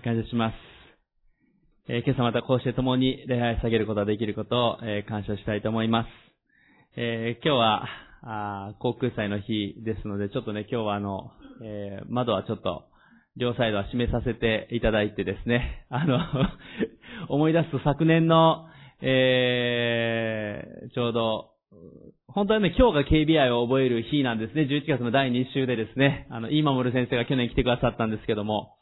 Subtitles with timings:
[0.00, 0.54] 感謝します。
[1.86, 6.08] え今朝またこうして共に礼拝下げることができることを、え感謝したいと思います。
[6.96, 7.86] え今日は、
[8.22, 11.30] あ航空祭の日ですので、ちょっとね、今日はあの、
[11.62, 12.86] えー窓はちょっと、
[13.36, 16.18] 両サイドは閉めさせていただいてですね、 あの、
[17.28, 18.66] 思い出すと昨年の、
[19.00, 21.50] えーちょうど、
[22.28, 24.62] 本当はね、今日が KBI を覚える日なんですね。
[24.62, 28.74] 11月の第2週でですね、あの、イーマモル先生が去年来てくださったんですけども、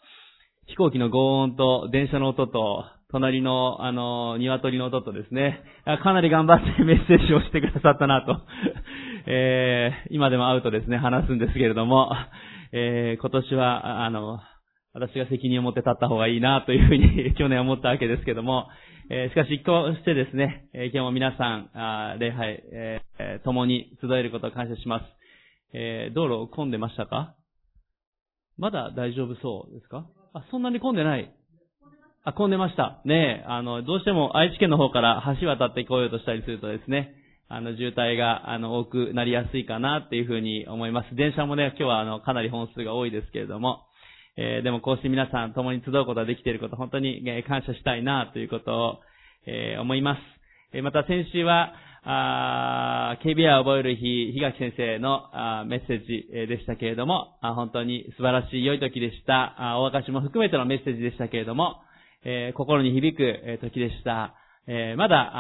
[0.69, 5.61] 飛行機の轟音と電車の音と、隣の、あの、鶏の音とですね、
[6.03, 8.41] かなり頑張って メッセージをしてくださったなと、
[9.27, 12.11] えー、今でも会うとですね、話すんですけれども、
[12.73, 14.41] えー、今年は、あの、
[14.95, 18.69] 私が責任を持って立った方がいいなというふうに 去年思ったわけですけども、
[19.11, 25.05] えーしかし、こうしてですね、今日も皆さん、あ礼拝、ええー共に集えることを感謝します。
[25.75, 27.35] えー道路混んでましたか？
[28.59, 30.07] まだ大丈夫そうですか？
[30.35, 31.31] あ、そんなに混んでない
[32.25, 33.03] あ、混んでました。
[33.05, 37.15] ねえ、あの、どうしても愛知県の方から橋渡ってこようとしたりするとですね、
[37.49, 41.15] あの、渋滞が、あの、多くなりやすいかなっていうふうに思います。
[41.15, 43.85] 電車もね、今日はあの、かなり本数が多いですけれども、
[44.39, 49.01] えーでもこうして皆さん共に集うことができていること、本当に、え感謝したいなということを、
[49.47, 50.21] えー思います。
[50.73, 59.55] えまた先週は、あー KBI を覚える日、東先生のあメッセージでしたけれども、あ本当に素晴らしい良い時でした。
[59.75, 61.77] あーお証も含めてのメッセージでしたけれども、
[62.25, 64.35] えー心に響く時でした。
[64.67, 65.31] えーまだ、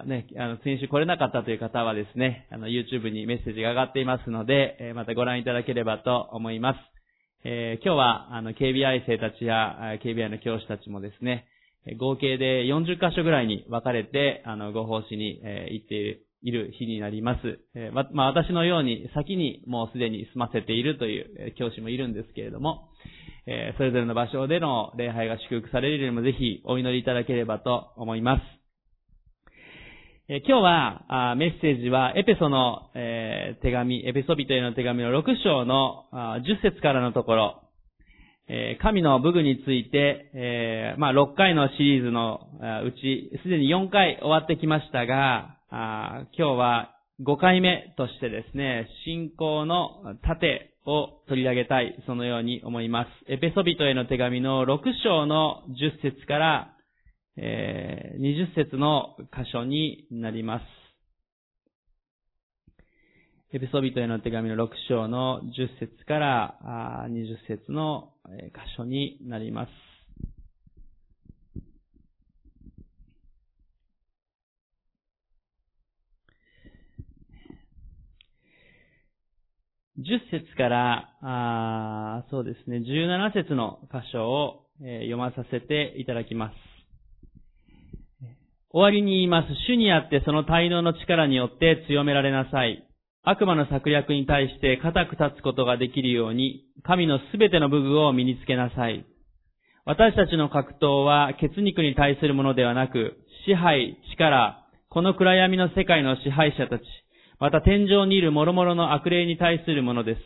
[0.00, 6.78] あね、あの、先週来れなかったという方はですね、あの、YouTube にメッセージが上がっていますので、えまたご覧いただければと思います。
[7.44, 11.46] え今日は、あの、KBI 生たちや、KBI の教師たちもですね、
[11.98, 17.58] 合計で40箇所ぐらいに分かれて、あの、ご奉仕に、え行っている日になります。
[17.74, 22.88] えま、まあ、私のように先にもうすでに済ませているという教師もいるんですけれども、
[23.46, 28.42] えそれぞれの場所での礼拝が祝福されるよりもぜひお祈りいただければと思います。
[30.28, 37.62] え今日は、メッセージは、エペソの、え手紙、エペソビトへの手紙の6章のあ10節からのところ、
[38.52, 42.40] え神の武具について、えまあ、6回のシリーズの
[42.84, 46.90] うち、すでに4回終わってきましたが、あ今日は
[47.24, 53.32] 5回目としてですね、信仰の盾を取り上げたい、そのように思います。
[53.32, 56.74] エペソビトへの手紙の6章の10節から、
[57.36, 60.79] え20節の箇所になります。
[63.52, 69.70] エペソビトへの手紙の6章の10節から20節の箇所になります。
[79.98, 86.54] 10節から、あそうですね、17節の箇所を、えー読まさせていただきます。
[88.70, 89.48] 終わりに言います。
[89.66, 92.86] 主にあってその滞納の力によって強められなさい。
[93.22, 99.04] 悪魔の策略に対して固く立つことができるように、神のすべての武具を身につけなさい。
[99.84, 106.82] 私たちの格闘は血肉に対するものではなく、支配、力、この暗闇の世界の支配者たち、
[107.38, 110.20] また天井にいる諸々の悪霊に対するものです。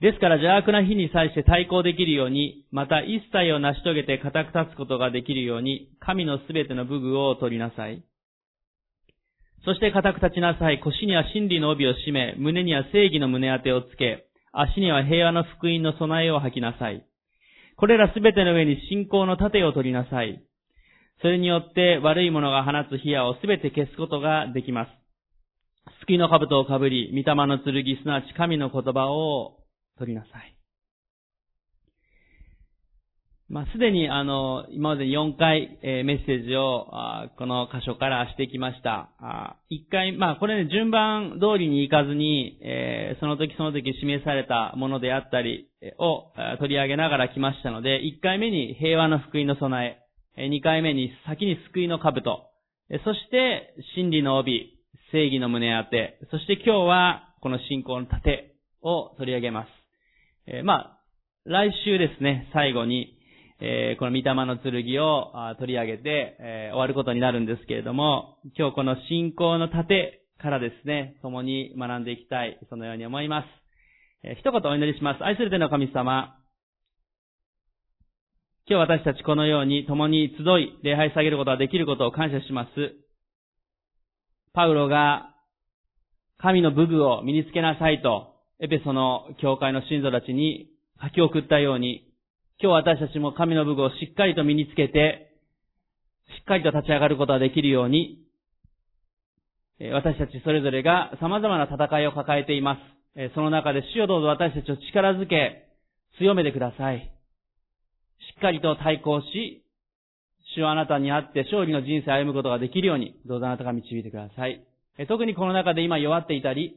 [0.00, 8.04] ですから邪悪な日に際して対抗できるように、また一切を成し遂げて固く立つことができるように、神のすべての武具を取りなさい。
[9.64, 10.80] そして固く立ちなさい。
[10.80, 17.04] 腰には真理の帯を締め、胸には正義の胸当てをつけ、足には平和の福音の備えを吐きなさい。
[17.76, 20.42] これらすべての上に信仰の盾を取りなさい。
[21.22, 24.90] それによって悪い者が放つ火矢をすべて消すことができます。
[26.06, 29.58] 救いの兜をかぶり、御霊の剣、すなわち神の言葉を
[29.98, 30.53] 取りなさい。
[33.50, 39.10] まあ、すでに、あの、今まで4回、えーメッセージを、あこの箇所からしてきました。
[39.18, 45.66] あ1回、まあ、これね、順番通りに行かずに、えーその時その時示されたものであったり、
[45.98, 49.98] を取り上げながら来ましたので、1回目に平和の福音の備
[50.36, 52.46] え、2回目に先に救いの兜、
[52.90, 54.78] えそして真理の帯、
[55.12, 59.68] 正義の胸当て、そして今日はこの信仰の盾を取り上げます。
[60.46, 60.98] えーまあ、
[61.44, 63.13] 来週ですね、最後に、
[63.66, 73.46] えーこの御霊の剣を取り上げて、えー終わることになるんですけれども、今日この信仰の盾からですね、共に学んでいきたい、そのように思います。
[74.22, 75.24] えー一言お祈りします。
[75.24, 76.36] 愛する天の神様、
[78.68, 82.70] 今日私たちこのように共に集い、礼拝下げることができることを感謝します。
[84.52, 85.34] パウロが
[86.36, 90.68] 神の武具を身につけなさいと、エペソの教会の信徒たちに
[91.02, 92.10] 書き送ったように、
[92.62, 95.32] 今日私たちも神の武具をしっかりと身につけて、
[96.38, 98.20] しっかりと立ち上がることができるように、
[99.92, 102.78] 私たちそれぞれが様々な戦いを抱えていま
[103.16, 103.34] す。
[103.34, 105.68] その中で主よどうぞ私たちを力づけ、
[106.18, 106.98] 強めてください。
[106.98, 109.64] しっかりと対抗し、
[110.54, 114.64] 主はあなたに会って勝利の人生を歩むことができるように、どうぞあなたが導いてください。
[115.08, 116.76] 特にこの中で今弱っていたり、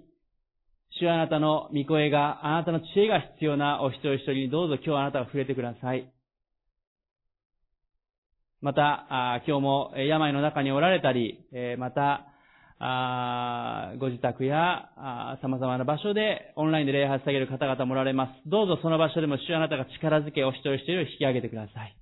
[0.99, 6.11] 主はあなたの御声が、あなたの知恵が必要なお一人一人にどうぞ今日あなたが触れてください。
[8.61, 11.45] また、今日も病の中におられたり、
[11.77, 12.25] また、
[13.99, 14.89] ご自宅や
[15.41, 18.49] 様々な場所でオンラインで礼拝さげる方々もおられます。
[18.49, 21.95] どうぞその場所でも主あなたが力づけお一人一人を引き上げてください。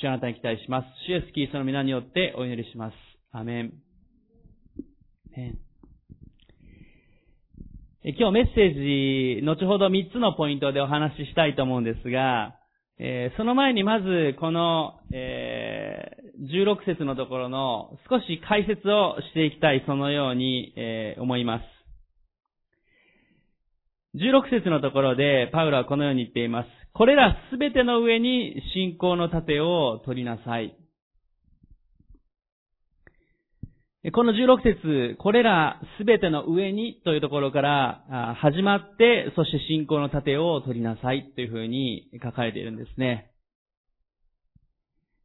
[0.00, 0.86] 主あなたに期待します。
[1.06, 2.94] 主イエスキリスの皆によってお祈りします。
[3.32, 3.72] アメン。
[8.14, 12.54] 今日メッセージ、後ほど3つのポイントでお話ししたいと思うんですが、
[13.00, 21.64] えー、その前にまず、この、えー、16節のところの少し解説をしていきたい、そのように、えー、思います。
[24.14, 26.68] 16節のところで、パウロはこのように言っています。
[26.92, 30.76] これらすべての上に信仰の盾を取りなさい。
[34.12, 43.32] この16節、これらすべての上にというところから始まって、そして信仰の盾を取りなさいというふうに書かれているんですね。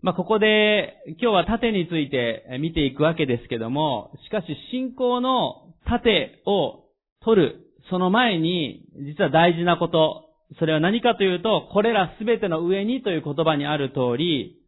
[0.01, 6.85] まあ、ここで今日は盾について見ていくわけですけども、しかし信仰の盾を
[7.23, 7.55] 取る、
[7.91, 14.60] その前に実は大事なこと、それは何かというと、これらすべての上にという言葉にある通り、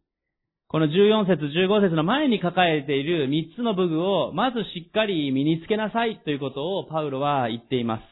[0.74, 8.02] この14節、15節の前に書かれている3つの武具をまずしっかり身につけなさいということをパウロは言っています。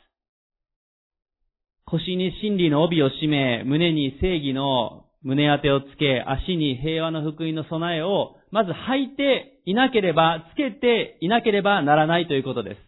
[1.87, 12.79] 腰に真理の帯を締め、胸に正義の胸当てをつけ、足に平和の福音の備えをまず履いていなければ、つけていなければならないということです。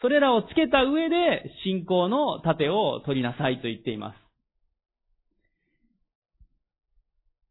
[0.00, 4.23] それらをつけた上で信仰の盾を取りなさいと言っています。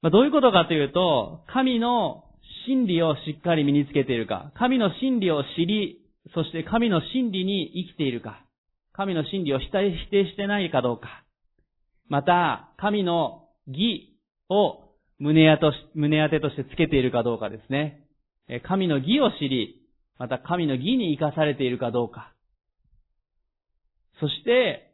[0.03, 2.25] まあ、どういうことかというと、神の
[2.67, 6.01] 真理をしっかり身につけているか、神の真理を知り、
[6.35, 8.43] そして神の真理に生きているか、
[8.91, 9.91] 神の真理を否定
[10.25, 11.23] してないかどうか、
[12.09, 14.17] また、神の義
[14.49, 14.89] を
[15.19, 18.05] 胸当胸当てとしてつけているかどうかですね。
[18.67, 19.81] 神の義を知り、
[20.19, 22.33] また神の義に生かされているかどうか。
[24.19, 24.91] そして、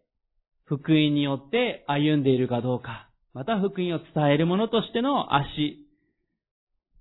[0.65, 3.08] 福音によって歩んでいるかどうか。
[3.33, 5.85] また福音を伝える者としての足。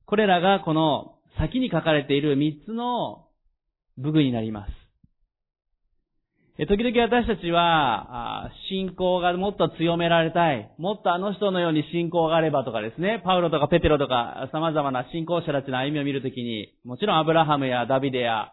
[0.07, 3.27] これらがこの先に書かれている三つの
[3.97, 4.79] 武具になります。
[6.67, 10.75] 時々私たちは、信仰がもっと強められたい。
[10.77, 18.51] もっとあの人のように信仰があればとかですね、パウロとかペテロとか様々な信仰者たちの歩みを見るときに、もちろんアブラハムやダビデや、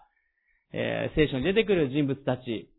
[0.71, 2.69] えー、聖書に出てくる人物たち、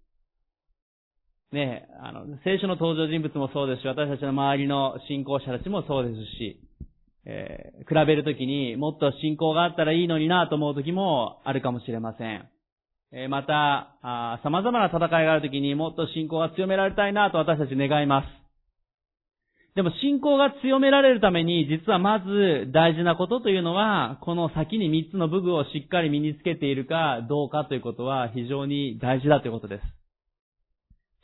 [1.52, 6.60] ね、あの、聖書の登場人物もそうですし、私たちの周りの信仰者たちもそうですし、
[7.24, 12.48] えー、比べるときにもっと信仰があったらいいのになと思うときもあるかもしれません。
[13.12, 18.26] えー、また、あ様々な戦いがあるときにもっと信仰が強められたいなと私たち願います。
[19.76, 29.95] でも信仰が強められるために、実はまず大事なことというのは、この先に三つの武具をしっかり身につけているかどうかということは非常に大事だということです。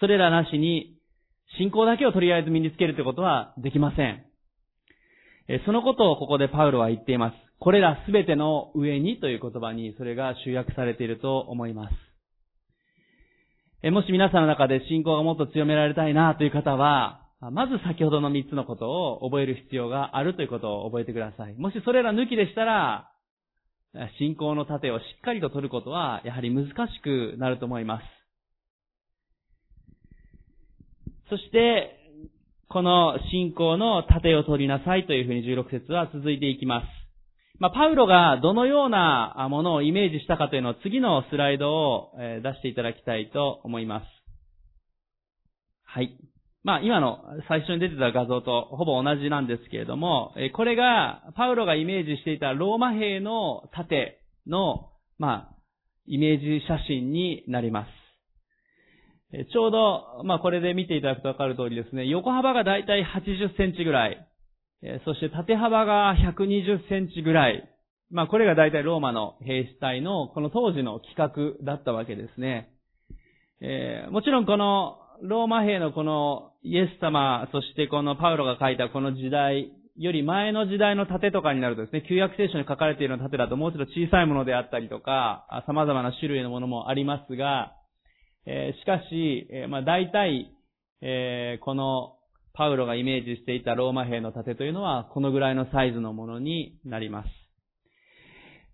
[0.03, 0.99] それらなしに、
[1.59, 4.25] 信仰だけをとりあえず身につけるということはできません。
[5.65, 7.37] そのことをここでパウロは言っています。
[7.61, 11.89] これらすべての上にという言葉にそれが集約されていると思いま
[13.85, 13.91] す。
[13.93, 17.21] もし皆さんの中で信仰がもっと強められたいなという方は、
[17.53, 21.55] まず先ほどの三つのことを覚える必要があるということを覚えてください。
[21.55, 23.09] もしそれら抜きでしたら、
[24.19, 28.22] 信仰の盾をしっかりと取ることは、やはり難しくなると思います。
[31.33, 31.97] そして、
[32.69, 36.85] この信仰の盾を取りなさいというふうに16節は続いていきます。
[37.59, 44.05] まあ、パウロがどのようなものをイメージしたかというのを次のスライドを出していただきたいと思います。
[45.87, 46.19] はい。
[46.65, 55.57] まあ、今の最初に出てた画像とほぼ同じなんですけれども、これがパウロがイメージしていたローマ兵の盾の、まあ、
[56.05, 58.02] イメージ写真になります。
[59.51, 64.29] ちょうど、まあこれで見ていただくとわかる通りですね、横幅がだいたい80センチぐらい、
[65.05, 67.69] そして縦幅が120センチぐらい、
[68.11, 72.69] まあこれがだいたいローマの兵士隊のこの当時の規格だったわけですね。
[73.63, 87.73] えー、もちろんこのローマ兵のこのイエス様、そしてこのパウロが書いたこの時代より前の時代の盾とかになるとですね、旧約聖書に書かれているような盾だともうちょっと小さいものであったりとか、様々な種類のものもありますが、
[88.47, 90.53] えー、しかし、えー、まあ大体、
[91.01, 92.17] えー、この
[92.55, 97.29] パウロがイメージしていたローマ兵の盾というのはこのぐらいのサイズのものになります。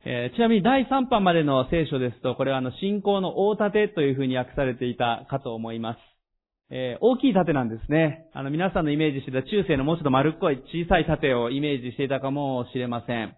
[0.04, 5.98] えー、ちなみに第3版までの聖書ですと、これはあの信仰の大盾というふうに訳されていたかと思います。
[6.70, 8.26] えー、大きい盾なんですね。
[8.34, 13.36] あの皆さんのイメージしていた中世のもうちょっと丸っこい小さい盾をイメージしていたかもしれません。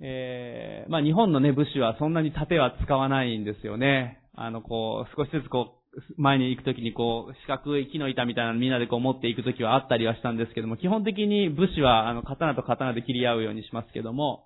[0.00, 4.20] えー、まあ日本のね、武士はそんなに盾は使わないんですよね。
[4.36, 14.44] あの、こう、少しずつこう、前に行くときにこう、四角い木の板みたいなのみんなでこう持っていくときはあったりはしたんですけども、基本的に武士はあの、刀と刀で切り合うようにしますけども、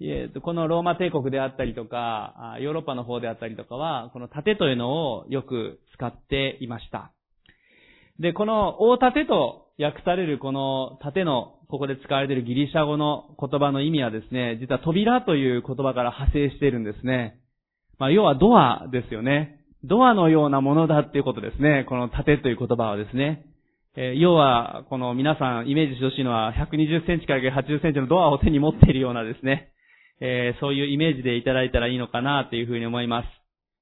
[0.00, 7.12] えー、このローマ帝国であったりとか、ヨーロッパの方であったりとかは、この盾というのをよく使っていました。
[8.20, 17.40] で、この大盾と訳されるこの盾のここで使われているギリシャ語の言葉の意味はですね、実は扉という言葉から派生しているんですね。
[17.98, 19.60] まあ、要はドアですよね。
[19.84, 21.86] ドアのようなものだっていうことですね。
[21.88, 23.46] この盾という言葉はですね。
[23.96, 29.72] えー、要は、この皆さんイメージしてほしいのは、120センチから80センチのドアを手に持っているようなですね、
[30.20, 33.28] えー、そういうイメージでいただいたらいいのかなというふうに思います。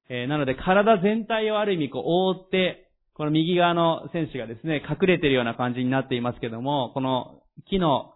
[0.08, 8.12] えー、なので体全体をある意味こう覆って、この右側の選手がですね、隠れているような感じになっていますけども、この木の、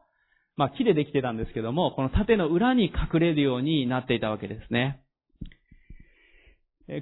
[0.57, 5.01] まあ木でできてたんですけども、この盾の裏に隠れるようになっていたわけですね。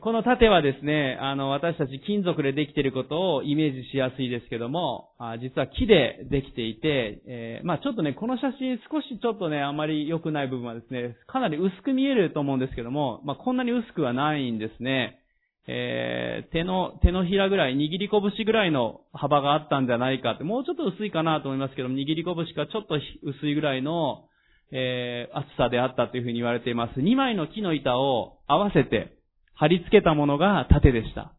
[0.02, 15.20] この盾はですね、あの、私たち金属でできていることをイメージしやすいですけども、実は木でできていて、えー、まあちょっとね、この写真少しちょっとね、あまり良くない部分はですね、かなり薄く見えると思うんですけども、まあこんなに薄くはないんですね。
[15.68, 24.24] えー、手の、手のひらぐらい、握り拳ぐらいの幅があったんじゃないかって、もうちょっと薄いかなと思いますけども、握り拳かちょっと薄いぐらいの、
[24.72, 26.98] えー、厚さであったというふうに言われています。
[27.00, 29.16] 2枚の木の板を合わせて、
[29.56, 31.32] 貼り付けたものが盾でした。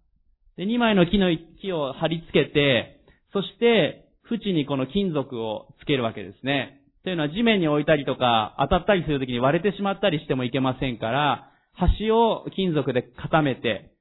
[0.58, 1.28] で、2枚の木の
[1.62, 3.00] 木を貼り付けて、
[3.32, 6.82] そして、縁にこの金属をつけるわけですね。
[7.04, 13.92] というのは地面に置いたりとか、当たったりするときに割れてしまったりしてもいけませんから、端を金属で固めて、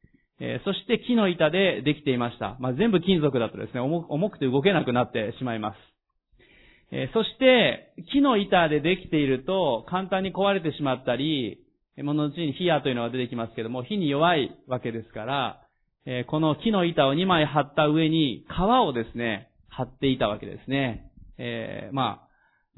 [0.41, 2.57] えー、そして木の板でできていました。
[2.59, 5.77] まあ、全部金属だとですね、重くて動けなくなってしまいます。
[6.91, 11.59] えー、そして、木の板でできていると、簡単に壊れてしまったり、
[12.03, 15.63] もののうちに火矢というのが出てきますけども、火に弱いわけですから、
[16.05, 21.11] えこの木の板を2枚貼った上に皮をですね、貼っていたわけですね。
[21.39, 22.29] えー、まあ、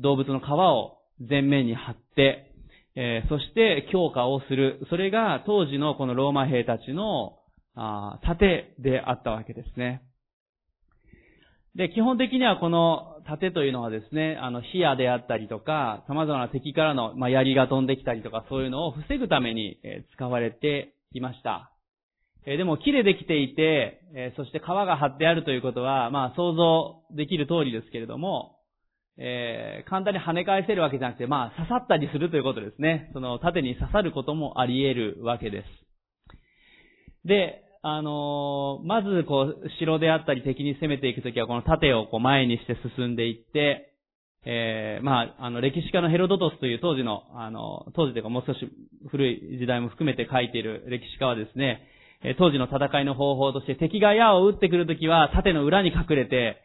[0.01, 0.99] 動物の皮を
[1.29, 2.53] 前面に貼って、
[2.97, 4.81] えー、そして強化をする。
[4.91, 7.35] それが当時のこのローマ兵たちの、
[7.75, 10.03] あ盾であったわけですね。
[11.75, 19.79] で、基本的にはこの盾というのはですね、あの、火矢であったりとか、様々な敵からの、まあ、槍が飛んできたりとか、そういうのを防ぐために、
[20.15, 21.71] 使われていました。
[22.47, 28.57] え、でも木でできていて、え、そして皮が張ってあるということは、まあ、想像できる通りですけれども、
[29.19, 33.11] えー、簡単に跳ね返せるわけじゃなくて、まあ、刺さったりするということですね。
[33.13, 37.29] その、盾に刺さることもあり得るわけです。
[37.29, 43.95] で、あのー、まずこう、城であったり敵に攻めていくときはこの盾をこう前にして進んでいって、
[44.45, 48.61] えー、まあ、あの、歴史家のヘロドトスという当時の、あの、当時というかもう少し
[49.11, 51.83] 古い時代も含めて書いている歴史家はですね、
[52.39, 56.63] 当時の戦いの方法として敵が矢を撃ってくるときは盾の裏に隠れて、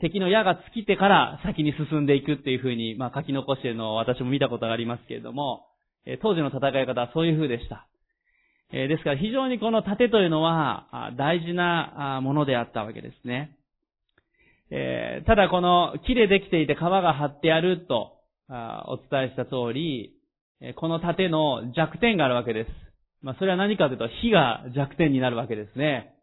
[0.00, 5.66] 敵の矢が尽きてから先に進んでいくっていう風に、まあ、書き残しているのを私も見たことがありますけれども、
[6.22, 7.86] 当時の戦い方はそういう風でした。
[8.70, 13.56] ですから非常にこの盾というのは大事なものであったわけですね。
[15.26, 18.18] ただこの木でできていて皮が張ってあると
[18.50, 20.14] お伝えした通り、
[20.76, 22.70] この盾の弱点があるわけです。
[23.22, 26.14] まあそれは何かというと火が弱点になるわけですね。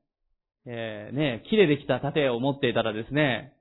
[0.68, 3.54] えー、ね、木でできた盾を持っていたらですね、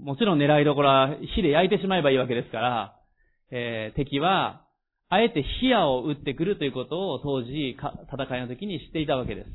[0.00, 2.96] もちろん狙いどころは火で焼いてしまえばいいわけですから、
[3.50, 4.62] えー、敵は
[5.10, 7.76] あえて火矢を撃ってくるということを当時、
[8.12, 9.48] 戦いの時に知っていたわけです。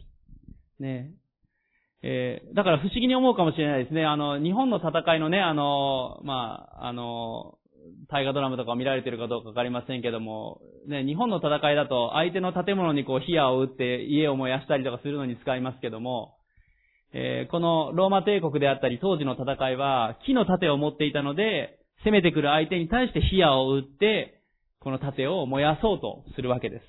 [0.82, 1.12] ね。
[2.02, 4.06] えー、だから不思議に思うかもしれないですね。
[4.06, 7.58] あの、日本の戦いのね、あの、まあ、あの、
[8.10, 16.36] 大河ドラマとかを見られてるかどうかわかりませんけども、ね、日本の戦いだと相手の建物にこう火矢を撃って家を燃やしたりとかするのに使いますけども、
[17.14, 24.42] えー、このローマ帝国であったり当時の戦いは木の盾を持っていたので、攻めてくる相手に対して火矢を撃って、
[24.84, 26.84] この盾を燃やそうとするわけです。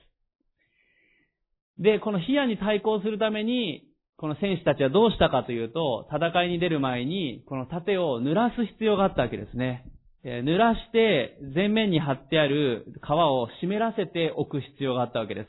[1.79, 3.85] で、この火矢に対抗するために、
[4.17, 9.85] この戦士たちはどうしたかというと、戦いに出る前に、この盾を濡らす必要があったわけですね。
[10.25, 15.49] 濡らして、前面に貼ってある皮を湿らせておく必要があったわけです。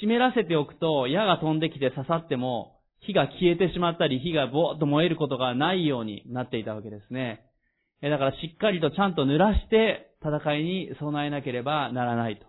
[0.00, 7.46] 湿らせておくと、矢が飛んできて刺さっても、火が消えてしまったり、火がぼーっと燃えることがないようになっていたわけですね。
[8.02, 12.46] だからしっかりとちゃんと濡らして戦いに備えなければならないと。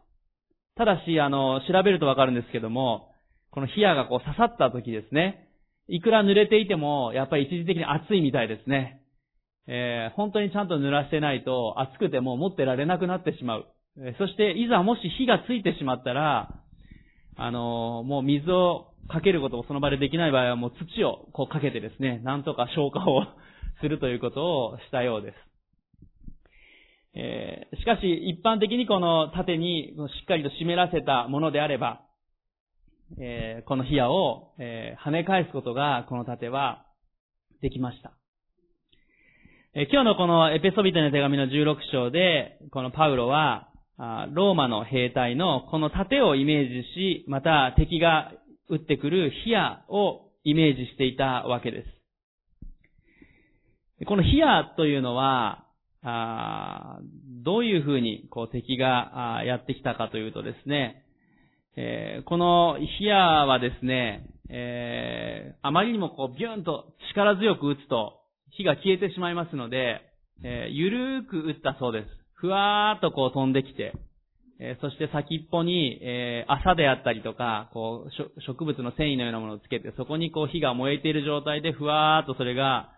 [0.76, 3.12] ただし、あの、調べるとわかるんですけども、
[3.52, 5.50] この火矢がこう刺さった時ですね、
[5.88, 9.02] いくら濡れていても、やっぱり一時的に熱いみたいですね。
[9.68, 13.66] えー、本当にちゃんと濡らしてないと、熱くても持ってられなくなってしまう。
[14.18, 16.56] そして、いざもし火がついてしまったら、
[17.36, 23.26] あのー、もう水をかけることをその場でできない場合はもう土をこうかけてですね、なんとか消火を
[23.82, 25.51] するということをしたようです。
[27.14, 32.02] えー、しかし、一般的にこの縦にしっかりと湿らせたものであれば、
[33.20, 36.86] えー、この火矢を、えー、跳ね返すことが、この盾は
[37.62, 38.14] できました。
[39.74, 43.68] え、今日のこのエペソビテの手紙の16章で、このパウロは、
[44.34, 48.32] ローマの兵隊のこの盾をイメージし、また敵が
[48.68, 51.88] 撃ってくる火矢をイメージしていたわけです。
[54.06, 55.66] この火矢というのは、
[56.04, 61.06] どういうふうにこう敵がやってきたかというとですね、
[61.78, 70.02] えー、このヒアはですね、えー、あまりにもこうビューンと力強く打つと火が消えてしまいますので、
[70.44, 72.08] えー、ゆるーく打ったそうです。
[72.34, 73.94] ふわーっとこう飛んできて、
[74.60, 82.92] え、そして先っぽに、え、朝であったりとか、こう、植物の繊維のようなものをつけて、そこにこう火が燃えている状態でふわーっとそれが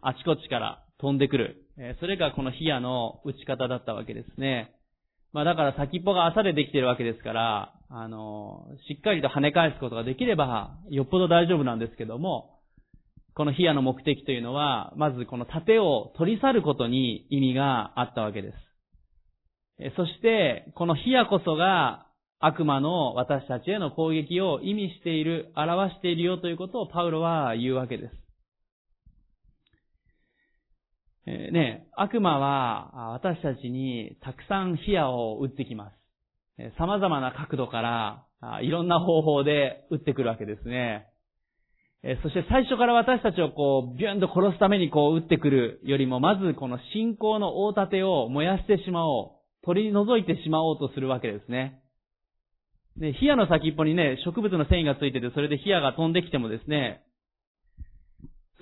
[0.00, 1.66] あちこちから飛んでくる。
[1.78, 4.72] え、それがこの火矢の打ち方だったわけですね。
[5.32, 12.60] まあだから先っぽが朝でできてるわけですから、あの、しっかりと跳ね返すことができれば、よっぽど大丈夫なんですけども、
[13.34, 18.52] このヒアの目的というのは、まずこの盾を取り去ることに意味があったわけで
[19.80, 19.94] す。
[19.96, 22.06] そして、このヒアこそが
[22.38, 28.21] 悪魔の私たちへの攻撃を意味している、表しているよということをパウロは言うわけです。
[31.26, 35.94] えー、ね、悪魔は私たちにたくさん火矢を撃ってきます。
[36.78, 41.06] 様々な角度からいろんな方法で撃ってくるわけですね。
[42.22, 51.80] そして最初から私たちをこう、ビューンと殺すためにこう撃ってくるよりも、まずこの信仰の大盾を燃やしてしまおう、取り除いてしまおうとするわけですね。
[52.96, 57.02] で、火矢の先っぽにね、植物の繊維がついてて、それで火矢が飛んできてもですね、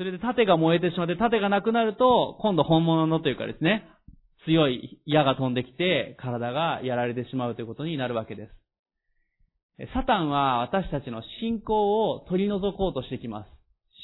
[0.00, 3.86] それで盾が燃えてしまって、盾がなくなると、今度本物のというかですね、
[4.46, 8.48] 強い矢が飛んできて、体がやられてしまうということになるわけで
[9.78, 9.92] す。
[9.92, 13.48] サタンは私たちの信仰を取り除こうとしてきます。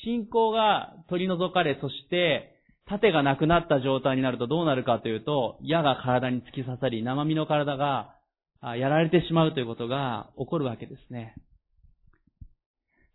[0.04, 8.14] 信仰が取り除かれ、そして、盾がなくなった状態になるとどうなるかというと、矢が体に突き刺さり、生身の体が
[8.60, 11.36] やられてしまうということが起こるわけですね。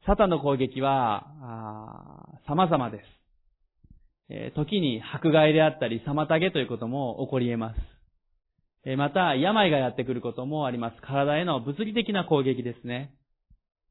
[0.08, 1.28] サタンの攻撃は、
[2.48, 3.04] 様々です。
[4.30, 7.78] え時に迫害であったり、妨げということも起こり得ます。
[8.84, 10.96] えまた、病がやってくることもあります。
[11.02, 13.14] 体への物理的な攻撃ですね。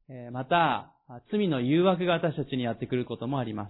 [0.09, 0.97] えまた、
[1.31, 3.69] 罪の誘惑が私たちにやってくることもありま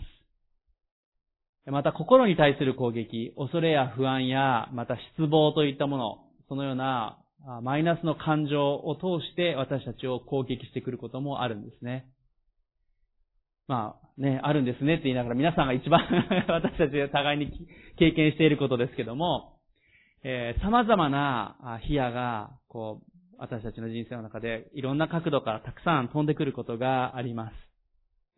[1.66, 1.70] す。
[1.70, 7.18] また、心に対する攻撃、恐れや不安や、また失望といったもの、そのような
[7.60, 12.06] マイナスの感情を通して私たちを攻撃してくることもあるんですね。
[13.70, 16.00] まあね、あるんですねって言いながら皆さんが一番
[16.50, 17.52] 私たちが互いに
[17.96, 19.60] 経験していることですけども、
[20.24, 27.52] えー、様々な火矢が、こう、私たちの人生の中でいろんな角度からたくさん飛んでくることがありま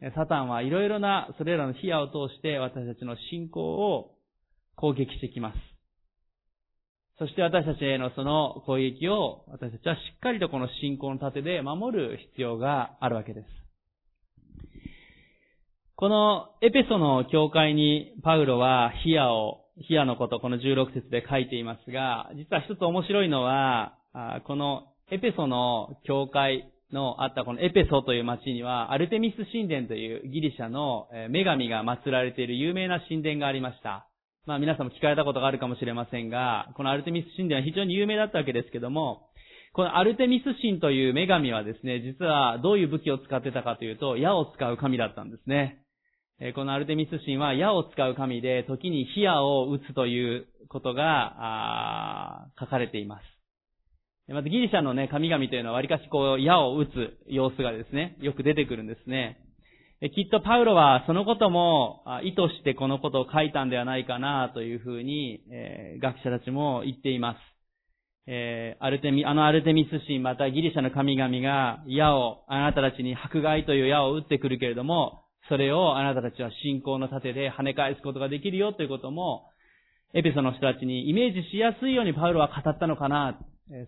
[0.01, 0.13] す。
[0.15, 4.17] サタンはいろいろなそれらの火矢を通して私たちの信仰を
[4.77, 5.59] 攻撃してきます。
[7.19, 13.62] そして私たちへのその攻撃を私たちはしっかりとこの信仰の盾で守る必要があるわけです。
[16.03, 23.97] このエペソの教会にパウロはヒアを、ヒアのこと、この16節で書いていますが、実は一つ面白いのは、
[24.49, 34.09] このエペソの教会のあったこのエペソという町には、アルテミス神殿というギリシャの女神が祀られている有名な神殿がありました。
[34.45, 39.29] まあ皆さんも聞かれたことがあるかもしれませんが、このアルテミス神殿は非常に有名だったわけですけども、
[39.73, 45.79] このアルテミス神という女神はですね、実はどういう武器を使ってたかというと、矢を使う神だったんですね。
[46.57, 53.23] このアルテミス神は矢を使う神で、時に火矢を撃つということが書かれています。
[54.33, 56.91] まずギリシャのね、神々というのは割かしこう矢を撃つ
[57.29, 59.39] 様子がですね、よく出てくるんですね。
[60.17, 67.39] きっとパウロはそのことも意図してこのことを書いたんではないかなというふうに、え、学者たちも言っています。
[68.27, 75.22] え、アルテミ、あのアルテミス神またギリシャの神々が矢を、あなたたちに迫害という矢を撃ってくるけれども、
[75.53, 79.51] それをあなたたちは信仰の盾で跳ね返すことができるよということも、
[80.15, 83.39] エペソの人たちにイメージしやすいようにパウロは語ったのかな、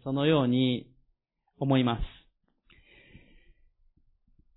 [0.05, 0.91] そのように
[1.59, 2.03] 思います。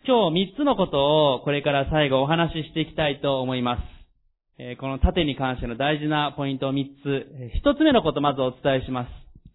[0.05, 3.77] 今日三つのことをこれから最後お話ししていきたいと思いま
[4.57, 4.75] す。
[4.77, 7.25] この盾に関しての大事なポイントを三つ。
[7.55, 9.09] 一つ目のことまずお伝えします。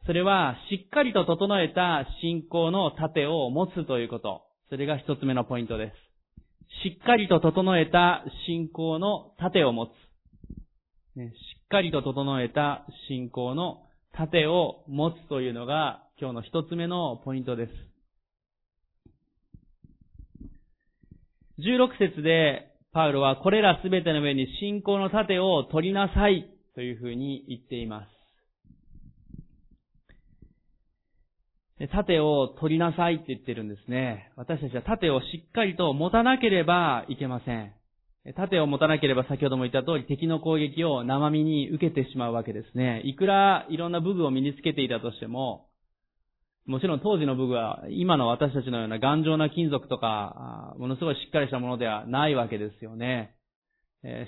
[0.07, 4.41] それは、しっかりと整えた信仰の盾を持つということ。
[4.71, 6.12] それが一つ目のポイントです。
[6.82, 9.90] しっかりと整えた信仰の盾を持つ。
[11.16, 13.82] しっかりと整えた信仰の
[14.12, 17.72] 盾を持つというのが今日の一つ目のポイントです。
[21.58, 28.21] 16節でパウロはこれらすべての上に信仰の盾を取りなさいというふうに言っています。
[31.90, 34.31] 盾を取りなさいって言ってるんですね。
[34.37, 37.73] 私たちは盾をしっかりと持たなければいけません。
[38.37, 43.03] 盾を持たなければ先ほども言った通り敵の攻撃を生身に受けてしまうわけですね。
[43.05, 45.66] いくらいろんな武具を身につけていたとしても、
[46.64, 53.35] もちろん当時の武具は今の私たちのような頑丈な金属とか、ものすごいしっかりしたものではないわけですよね。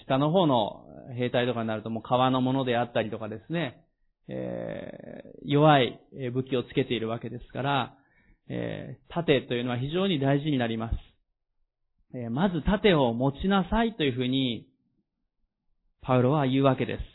[0.07, 0.85] 下の方の
[1.17, 3.84] 兵隊とかになるともう革のものであったりとかですね、
[4.29, 6.01] えー、弱い
[6.33, 7.95] 武器をつけているわけですから、
[8.49, 10.97] えー、盾というのは非常に大事になります。
[12.15, 14.67] えー、まず盾を持ちなさいというふうに、
[16.03, 17.15] パウロは言うわけです。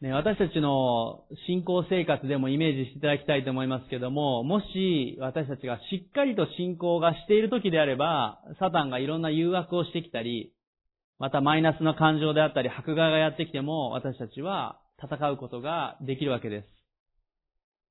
[0.00, 10.54] ね、私たちの信仰生活でもイメージしていただきたいと思いますけども、もし私たちがしっかりと信仰がしている時であれば、サタンがいろんな誘惑をしてきたり、
[11.20, 16.64] またマイナスな感情であったり、迫害がやってきても、私たちは戦うことができるわけで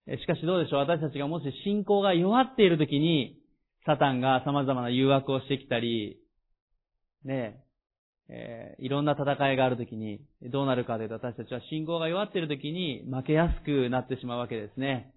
[0.08, 0.22] す。
[0.22, 0.80] しかしどうでしょう？
[0.80, 3.38] 私たちがもし信仰が弱っている時に、
[3.86, 6.18] サタンが様々な誘惑をしてきたり、
[7.24, 7.64] ね
[8.30, 15.14] え、ー、いろんな戦いがある時に、どうなるかというと私たちは信仰が弱っている時に負けやすくなってしまうわけですね。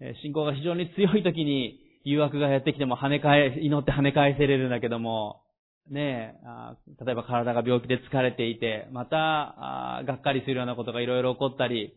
[0.00, 5.42] え信仰が非常に強い時に誘惑がやってきても跳ね返、祈って跳ね返せれるんだけども、
[5.90, 11.94] ねえ、例えば体が病気で疲れていて、また、がっかりするようなことがいろいろ起こったり、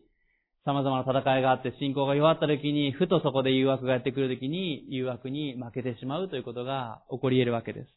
[0.64, 7.88] 様々な戦いがあって信仰が弱った時に、ふとそこで誘惑がやってくる時に、誘惑に負けてしまうということが起こり得るわけです。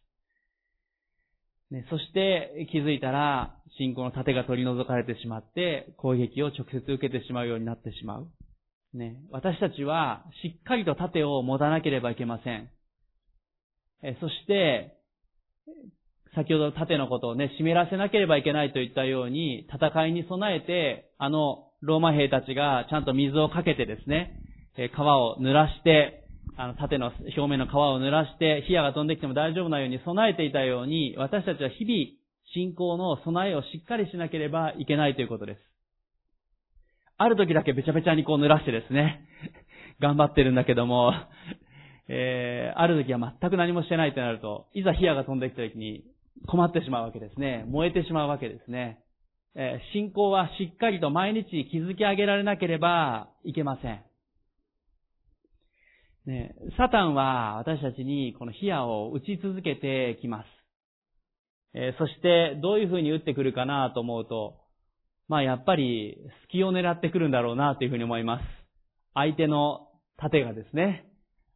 [1.71, 8.27] ね、そして気づいたら、信仰の盾が取り除かれてしまって、攻撃を直接受けてしまうようになってしまう。
[8.93, 12.69] ね、私たちはしっかりと盾を持たなければいけません。
[14.03, 15.00] えそして、
[16.33, 24.39] 先ほど盾のことをね、湿らせなければいけないといったように、戦いに備えて、あの、ローマ兵たちがちゃんと水をかけてですね、
[24.95, 26.23] 川を濡らして、
[26.57, 32.21] あの、盾の表面の皮を濡らして、火矢が飛んできても大丈夫なように備えていたように、私たちは日々、
[32.53, 35.59] 信仰の備えをしっかりしなければいけないということです。
[37.17, 39.27] ある時だけべちゃべちゃにこう濡らしてですね、
[39.99, 41.13] 頑張ってるんだけども、
[42.13, 46.03] えー、ある時は全く何もしてないとなると、いざ火矢が飛んできた時に
[46.45, 47.63] 困ってしまうわけですね。
[47.69, 48.99] 燃えてしまうわけですね。
[49.55, 54.03] えー、信仰はしっかりと毎日築き上げられなければいけません。
[56.25, 60.47] ね、サタンは私たちにこの火矢を打ち続けてきます。
[61.73, 64.57] えー、そしてどういう風に打ってくるかなと思うと、
[65.29, 68.43] まあやっぱり隙を狙ってくるんだろうなという風に思います。
[69.13, 71.05] 相手の盾がですね、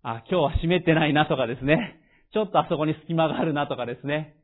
[0.07, 1.99] あ、今日は湿ってないなとかですね、
[2.31, 4.35] ちょっとあそこに隙間があるなとかですね、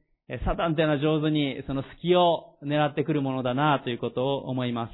[0.43, 4.91] サタンというのは上手にその隙を狙ってくるものだなということを思います。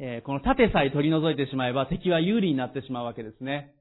[0.00, 3.72] えこの盾さえ取り除いてしまえば敵は有利になってしまうわけですね。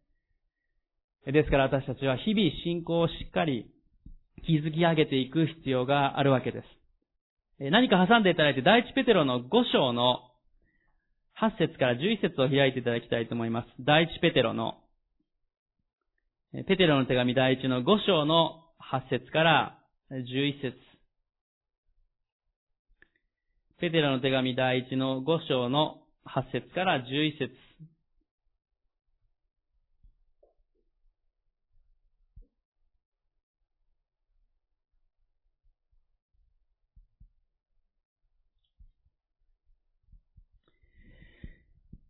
[1.26, 3.72] ですから私たちは日々信仰をしっかり
[4.46, 6.62] 築き上げていく必要があるわけで
[7.60, 7.72] す。
[7.72, 10.20] 何か挟んでいただいて、第一ペテロの5章の
[11.42, 13.68] 8節から11節を開いていただきたいと思います。
[13.80, 14.76] 第一ペテロの
[16.64, 20.78] ペテロの手紙第一の5章の8節から11節
[23.82, 27.52] ペテロの手紙第一の5章の8節から11節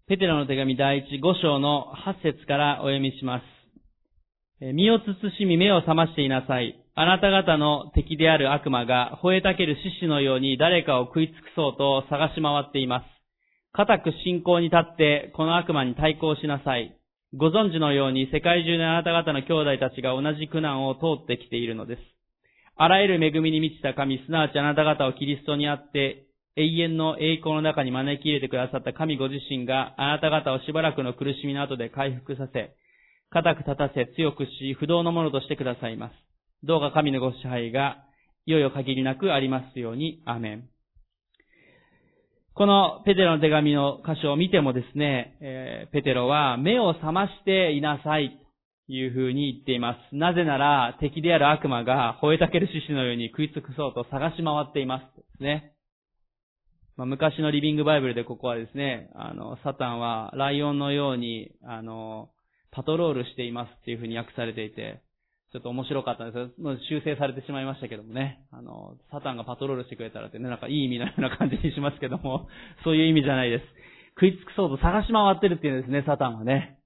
[0.07, 3.54] ペテロの手紙第一5章の8節からお読みします。
[4.61, 6.81] 身を慎み目を覚ましていなさい。
[6.95, 13.05] あなた方の敵である悪魔が吠えたける獅子のように誰かを食い尽くそうと探し回っています。
[13.73, 16.95] 固く信仰に立ってこの悪魔に対抗しなさい。
[17.35, 22.01] ご存知のように世界中のあなた方の兄弟たちが同じ苦難を通ってきているのです。
[22.77, 32.71] あらゆる恵みに満ちた神、すなわちあなた方をキリストにあって永遠の栄光の中に招き入れてくださった神ご自身があなた方をしばらくの苦しみの後で回復させ、
[33.29, 36.13] 固く立たせ強くし不動のものとしてくださいます。
[36.63, 37.97] どうか神のご支配が
[38.45, 40.21] いよいよ限りなくありますように。
[40.25, 40.69] アメン。
[42.53, 48.39] このペテロの手紙の箇所を見てもですね、えー、ペテロは目を覚ましていなさい
[48.87, 50.15] というふうに言っています。
[50.15, 55.17] なぜなら敵である悪魔が吠えたける獅子のように食い尽くそうと探し回っています。
[55.17, 55.73] ですね。
[56.95, 62.29] まあ、昔のリビングバイブルでここはですね、あの、サタンはライオンのように、あの、
[62.75, 65.01] パトロールしていますっていうふうに訳されていて、
[65.53, 72.49] ちょっと面白かったんですけど、修正されてしまいましたけどもね、あの、サタンがパトロールしてくれたらってね、なんかいい意味のような感じにしますけども、
[72.83, 73.65] そういう意味じゃないです。
[74.19, 76.79] 食い尽くそうと探し回ってるっていうんですね、サタンはね。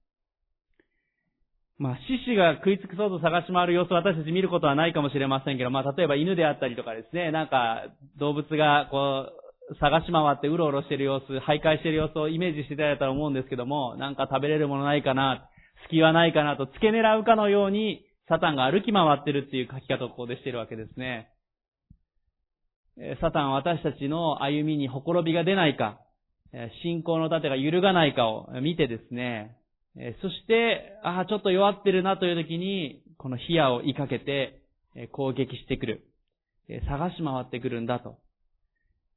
[1.78, 7.86] まあ、獅子が食い尽くそうと探し回る様子を私たち見ることはないかもしれませんけど、まあ、例えば犬であったりとかですね、なんか
[8.18, 9.40] 動物がこう、
[9.80, 15.49] 探し回ってうろうろしてる様子、徘徊してる様子をイメージしていただいたら思うんですけども、なんか食べれるものないかな、
[15.90, 21.30] 隙はないかなと付け狙うかのように、サタンが歩き回ってるっていう書き方をここでしてるわけですね。
[23.20, 26.00] サタンは私たちの歩みにほころびが出ないか、
[26.82, 29.56] 信仰の盾が揺るがないかを見てですね、
[30.22, 34.62] そして、ああ、ちょっと弱ってるなという時に、この火矢を追いかけて
[35.12, 36.04] 攻撃してくる。
[36.88, 38.18] 探し回ってくるんだと。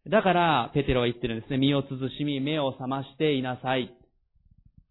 [0.09, 1.57] だから、ペテロは言ってるんですね。
[1.57, 3.93] 身を慎み、目を覚ましていなさい。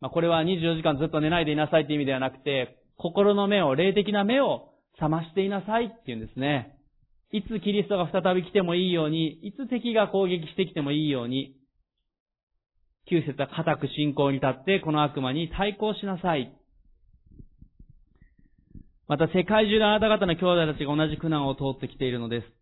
[0.02, 6.76] まあ、これは24時間ずっと寝ないでいなさいって意味ではなくて、心の目を、霊的な目を覚ましていなさいって言うんですね。
[7.30, 11.54] いつキリストが再び来てもいいように、いつ敵が攻撃してきてもいいように、
[13.08, 16.52] 旧節は固く信仰に立って、この悪魔に対抗しなさい。
[19.06, 22.61] また世界中であなた方の兄弟たちが同じ苦難を通ってきているのです。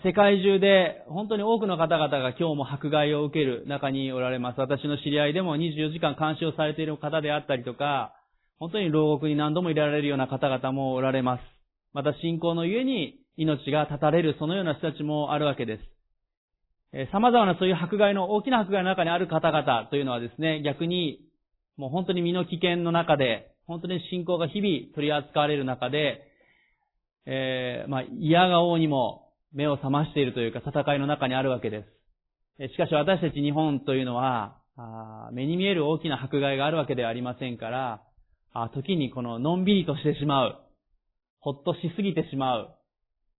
[0.00, 4.60] 世界中で本当に多くの方々が今日も迫害を受ける中におられます。
[4.60, 8.14] 私の知り合いでも24時間監視をされている方であったりとか、
[8.58, 11.40] 本当に牢獄に何度もいられるような方々もおられます。
[11.92, 15.82] また信仰のゆえに命が絶たれるそのような人たちもあるわけです。
[16.94, 21.20] え様々なそういう迫害の、大きな迫害の中にある方々というのはですね、逆に
[21.76, 26.22] もう本当に身の危険の中で、本当に信仰が日々取り扱われる中で、
[27.26, 29.21] えー、まあ、嫌が王にも
[29.54, 31.84] 目を覚ましているというか戦いの中にあるわけで
[32.58, 32.72] す。
[32.72, 34.58] しかし私たち日本というのは、
[35.32, 38.02] 目に見える大きな迫害があるわけではありませんから、
[38.74, 40.58] 時にこののんびりとしてしまう、
[41.40, 42.74] ほっとしすぎてしまう、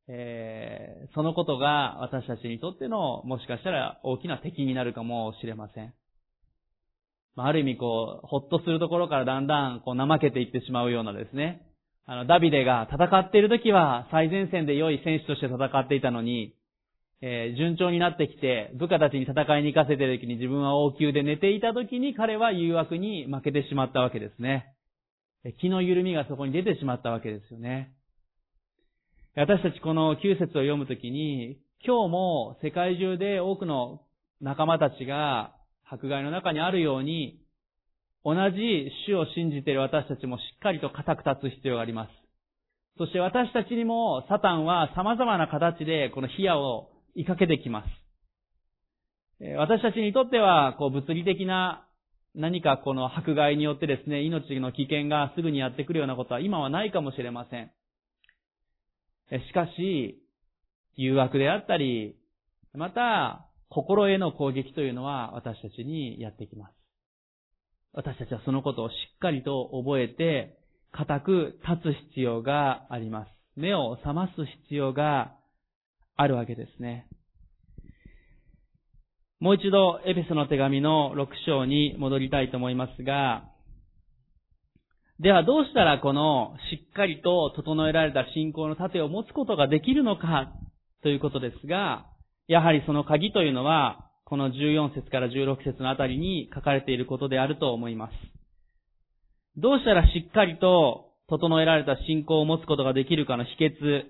[0.08, 5.94] えー、そのことが私たちにとってのもしかしたら大きな敵になるかもしれません。
[7.36, 11.66] ある意味こう、ほっとするところからだんだんこう怠けていってしまうようなですね、
[12.06, 16.54] あの、ダビデが戦っている時は最前線で良い選手として戦っていたのに、
[17.22, 24.74] えー、順調になってきて、部下たちに戦いに行かせている時に自分は王宮で寝ていた時に彼は誘惑に負けてしまったわけですね。
[25.62, 27.94] 気の緩みがそこに出てしまったわけですよね。
[29.36, 34.02] 私たちこの9節を読むときに、今日も世界中で多くの
[34.42, 35.56] 仲間たちが
[35.90, 37.40] 迫害の中にあるように、
[38.26, 42.10] 同じ主を信じている私たちもしっかりと固く立つ必要があります。
[42.98, 48.04] そして私たちにもサタンは様々な形でこの火矢を追いかけてきます。
[49.58, 51.86] 私たちにとっては、こう物理的な
[52.34, 57.72] 何かこの迫害によってですね、命の危険がすぐにやってくるようなことは今はないかもしれません。
[59.48, 60.22] しかし、
[60.96, 62.16] 誘惑であったり、
[62.74, 66.83] また、心への攻撃というのは私たちにやってきます。
[67.94, 70.58] 私たちはそのことをしっかりと覚えて、
[70.92, 73.30] 固く立つ必要があります。
[73.56, 75.36] 目を覚ます必要が
[76.16, 77.08] あるわけですね。
[79.40, 83.50] もう一度、エペソの手紙の6章に戻りたいと思いますが、
[85.20, 90.52] ではどうしたらこのしっかりと整えられた信仰の盾を持つことができるのか
[91.04, 92.08] ということですが、
[92.48, 98.14] やはりその鍵というのは、この14節から16節のあたりに書かれていることであると思います。
[99.58, 104.06] どうしたらしっかりと整えられた信仰を持つことができるかの秘訣。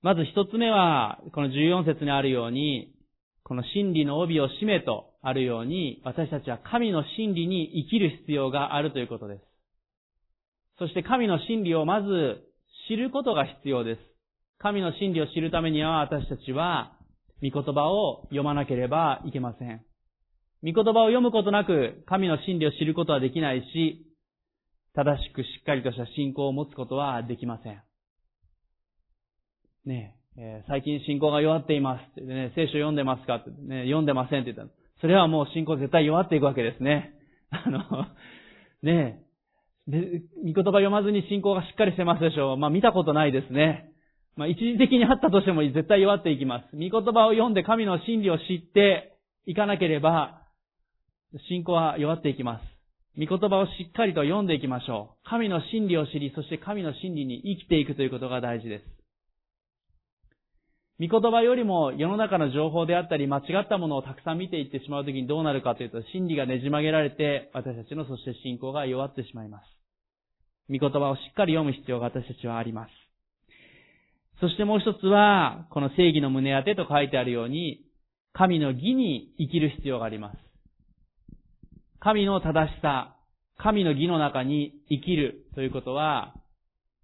[0.00, 2.94] まず一つ目は、この14節にあるように、
[3.44, 9.42] この真理の帯を締めとあるように、私たちは神の真理に生きる必要があるということです。
[10.78, 12.40] そして神の真理をまず
[12.88, 14.00] 知ることが必要です。
[14.58, 16.95] 神の真理を知るためには私たちは、
[17.42, 19.82] 御言葉を読まなければいけません。
[20.62, 24.06] 御言葉を読むことなく神の真理を知ることはできないし、
[24.94, 27.82] 正しくしっかりとした信仰を持つことはできません。
[29.84, 34.68] ねえ、最近信仰が弱っていますってね、聖書読んでますかってね、読んでませんって言ったら、
[35.00, 37.12] それはもう信仰絶対弱っていくわけですね。
[37.50, 37.80] あの、
[38.82, 39.22] ね
[39.86, 42.56] え、で、御言葉読まずに信仰がしっかりしてますでしょう。
[42.56, 43.90] まあ見たことないですね。
[44.36, 46.76] まあ一時的にあったとしても絶対弱っていきます。
[46.76, 50.42] 御言葉を読んで神の真理を知っていかなければ、
[51.48, 52.76] 信仰は弱っていきます。
[53.18, 55.28] 御言葉をしっかりと読んでいきましょう。
[55.28, 58.84] 神の真理を知り、そして神の真理に生きていくということが大事です。
[60.98, 69.64] 御言葉よりも世の中の情報であったり間違ったものをたくさん見ていってしまうときにどうなるかというと、真理がねじ曲げられて、私たちのそして信仰が弱ってしまいます。
[70.68, 73.05] 御言葉をしっかり読む必要が私たちはあります。
[74.40, 77.86] そしてもう一つは、この正義の胸当てと書いてあるように、
[78.32, 80.38] 神の義に生きる必要があります。
[82.00, 83.16] 神の正しさ、
[83.58, 86.34] 神の義の中に生きるということは、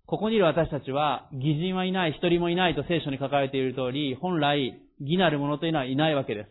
[0.07, 6.47] ここにいる私たちは、義人はいない、一人もいないと聖書に書かれている通り、本来、義なる者というのはいないわけで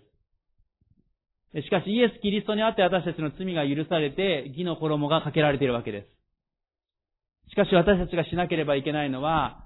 [1.54, 1.62] す。
[1.62, 6.08] しかし、イエス・キリストにあって私たちの罪が許されて、義の衣がかけられているわけで
[7.46, 7.52] す。
[7.52, 9.65] しかし私たちがしなければいけないのは、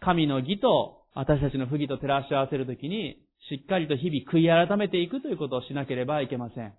[0.00, 6.74] 神の義と私たちの不義と照らし合わせるときに、しっかりと日々悔い改めていくということをしなければいけません。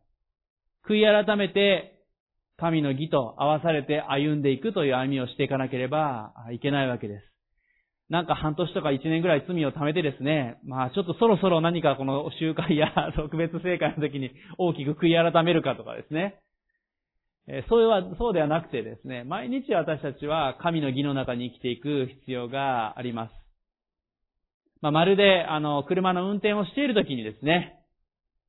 [0.88, 2.02] 悔い改めて
[2.58, 7.24] 神の義と合わされて歩んでいくという歩みをしていかなければいけないわけです。
[8.10, 16.36] なんか半年とか一年ぐらい罪を貯めてですね、まあちょっとそろそろ何かこの集会や 特別聖会の時に大きく悔い改めるかとかですね。
[17.70, 23.32] そうは、そうではなくてですね、毎日私たちは神の義の中に生きていく必要があります。
[24.82, 27.80] まあ、まるで、あの、車の運転をしている時にですね、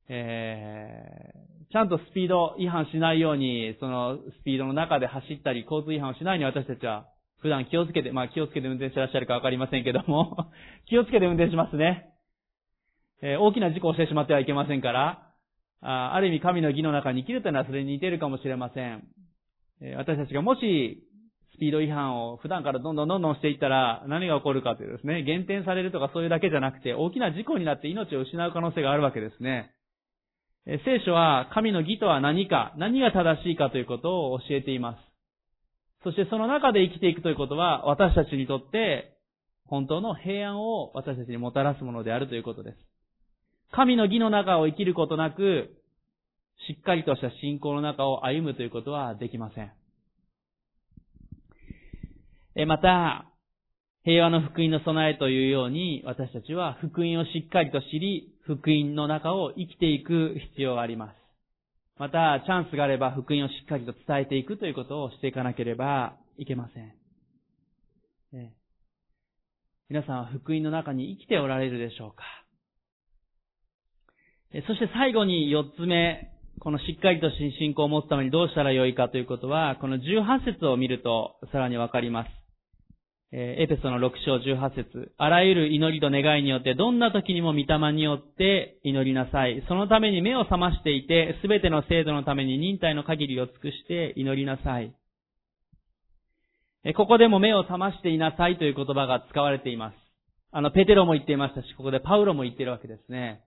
[0.09, 7.07] えーちゃんとスピード違反しないように、そのスピードの中で走ったり、交通違反をしないように私たちは
[7.41, 10.51] 普段気をつけて、まあ気をつけて運転してらっしゃるかわかりませんけども
[10.87, 12.11] 気をつけて運転しますね。
[13.23, 15.32] えー、大きな事故をしてしまってはいけませんから、
[15.83, 19.03] ある意味神の義の中に生きるというのはそれに似ているかもしれません。
[19.97, 21.03] 私たちがもし
[21.55, 29.71] スピード違反を普段からどんどんどんどんしていったら何が起こるかというですね、減点されるとかそういうだけじゃなくて大きな事故になって命を失う可能性があるわけですね。
[30.65, 34.99] 聖書は神の義とは何か、何が正しいかということを教えています。
[36.03, 39.17] そしてその中で生きていくということは、私たちにとって
[39.65, 42.77] 本当の平安を私たちにもたらすものであるということです。
[43.75, 45.73] 神の義の中を生きることなく、
[46.67, 49.71] しっかりとした信仰の中を歩むということはできません。
[52.55, 53.25] えまた、
[54.03, 61.15] 平和の福音の備えというように、私たちは福音をしっかりと知り、福音の中を生きていく必要があります。
[61.97, 66.93] また、チャンスがあれば福音をしっかりと伝えていくということをしていかなければいけません。
[69.89, 72.23] 皆さんは福音の中に生きておられるでしょうか？
[74.67, 82.29] そして最後に4つ目、このしっかりと信仰を持つためにどうしたらよいかということは、この18節を見るとさらにわかります。
[83.35, 89.63] えエペソの6章18節あらゆる祈りと願いによって、どんな時にも御霊によって祈りなさい。
[89.67, 94.93] そのために目を覚ましていて、すべての制度のために忍耐の限りを尽くして祈りなさい。
[96.83, 99.95] えここでも目を覚ましていなさいという言葉が使われています。
[100.51, 103.41] あの、ペテロも言っていましたし、ここでパウロも言っているわけですね。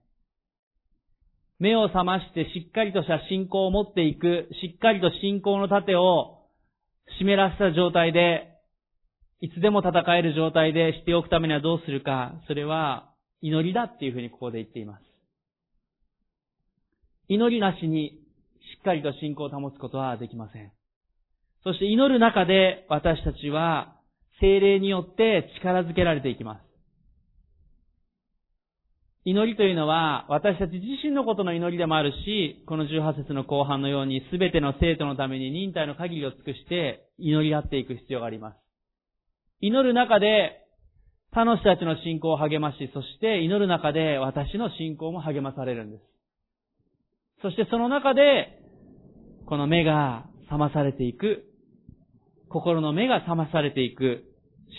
[1.59, 6.47] 目を覚ましてしっかりとした信仰を持っていく、しっかりと信仰の盾を
[7.19, 8.57] 湿らせた状態で
[9.41, 13.11] いつでも戦える状態でしておくためにはどうするか、それは
[13.43, 15.03] 祈りだっていうふうにここで言っています。
[17.29, 20.73] 祈りなしにしっかりと信仰を保つことはできません。
[21.65, 23.97] そして祈る中で私たちは
[24.41, 26.66] 精霊によって力づけられていきます。
[29.29, 38.57] 祈りというのは私たち自身のことの祈りでもあるし、この18節の後半のように全ての生徒のために忍耐の限りを尽くして祈り合っていく必要があります。
[39.61, 40.63] 祈る中で、
[41.33, 46.03] 他の人たちの信仰を励まし、そして祈る中で私の信仰も励まされるんです。
[47.43, 48.61] そしてその中で、
[49.47, 51.47] この目が覚まされていく、
[52.49, 54.23] 心の目が覚まされていく、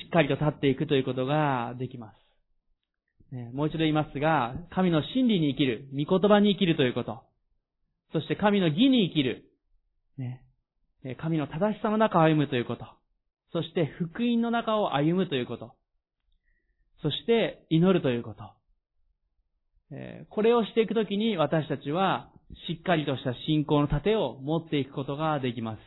[0.05, 2.26] しっかりと立っていくということができます。
[3.53, 7.23] もう一度言いますが、神の真理に生きる、御言葉に生きるということ。
[8.13, 9.51] そして神の義に生きる。
[11.19, 12.85] 神の正しさの中を歩むということ。
[13.51, 15.73] そして福音の中を歩むということ。
[17.01, 18.51] そして祈るということ。
[20.29, 22.29] これをしていくときに私たちは
[22.67, 25.79] しっかりとした信仰の盾を持っていくことができます。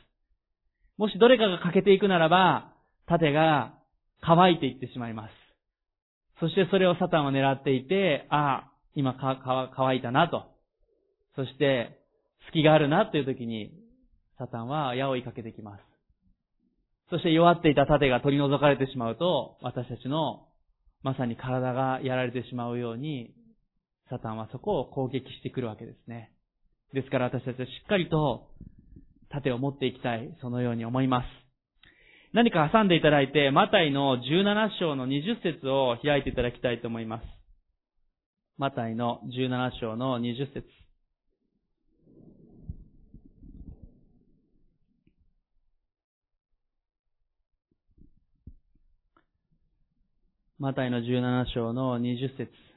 [0.97, 2.73] もしどれかが欠けていくならば、
[3.07, 3.75] 盾が
[4.21, 5.50] 乾いていってしまいます。
[6.41, 9.15] そしてそれをサタンは狙っていて、ああ、今、
[9.77, 10.47] 乾いたなと。
[11.37, 12.01] そして、
[12.47, 13.71] 隙があるなという時に、
[14.39, 15.81] サタンは矢を追いかけてきます。
[17.11, 20.47] そして弱っていた盾が取り除かれてしまうと、私たちの
[21.03, 23.35] まさに体がやられてしまうように、
[24.09, 26.33] サタンはそこを攻撃してくるわけですね。
[26.95, 28.49] ですから私たちはしっかりと
[29.31, 31.40] 盾を持っていきたい、そのように思います。
[32.33, 37.25] 何か挟んでいただいて、マタイの17章の20節を開いていただきたいと思います。
[38.57, 40.65] マタイの17章の20節
[50.61, 52.70] マタイの17章の20節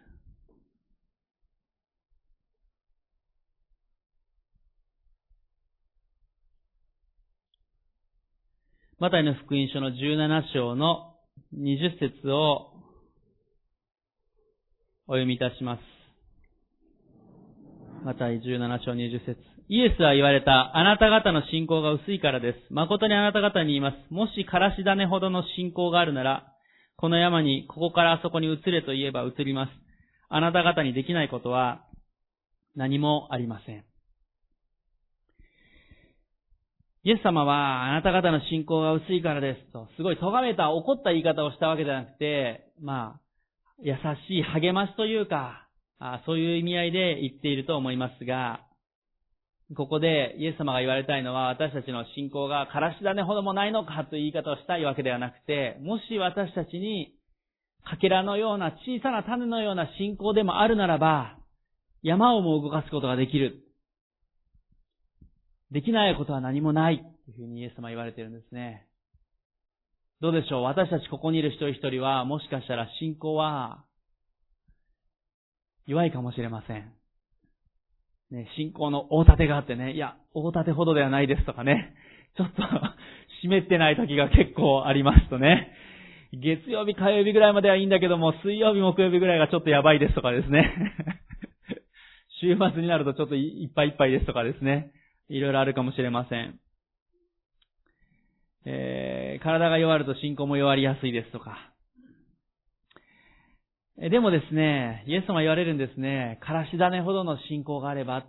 [8.99, 11.15] マタイの福音書の17章の
[11.57, 12.73] 20節を
[15.07, 15.81] お読みいたします。
[18.05, 19.37] マタイ17章20節
[19.67, 22.59] イエスは言われた、あなた方の信仰が薄いからです。
[22.69, 24.13] 誠にあなた方に言います。
[24.13, 26.53] もしからし種ほどの信仰があるなら、
[26.95, 29.71] この山に、ここからあそこに移れと言えば移ります。
[30.29, 31.83] あなた方にできないことは
[32.75, 33.83] 何もありません。
[37.05, 43.19] イエス様は、あなた方の信仰が薄いからですと、すごい咎めた、怒った言い方をしたわけじゃなくて、まあ、
[43.81, 43.95] 優
[44.27, 45.67] しい励ましというか、
[46.25, 48.61] そういう意味合いで言っていると思いますが、
[49.75, 57.13] ここでイエス様が言われたいのは私たちの信仰がからし種ほどもないのかという言い方をしたいわけではなくて、もし私たちに
[57.83, 61.37] かけらのような小さな種のような信仰でもあるならば、
[62.01, 63.62] 山をも動かすことができる。
[65.73, 68.85] できないことは何もないというふうにイエス様は言われているんですね。
[70.21, 70.63] どうでしょう？
[70.63, 73.83] 私たちここにいる一人一人は、もしかしたら信仰は
[75.87, 76.93] 弱いかもしれません。
[78.31, 81.95] ね、信仰の大盾があってね、いや、大盾ほどではないですとかね、
[82.37, 82.61] ちょっと
[83.41, 85.73] 湿ってない時が結構ありますとね、
[86.33, 90.95] 月曜日、火曜日ぐらいまではいいんだけども、水曜日、木曜日ぐらいがちょっとやばいですとかですね。
[92.41, 94.91] 週末になるとちょっといっぱいいっぱいですとかですね。
[95.35, 96.59] いろいろあるかもしれません。
[98.65, 101.57] えー、体が弱ると信仰も弱りやすいですとか。
[103.99, 106.39] えでもですね、イエス様言われるんですね。
[106.41, 108.25] からし種ほどの信仰があれば。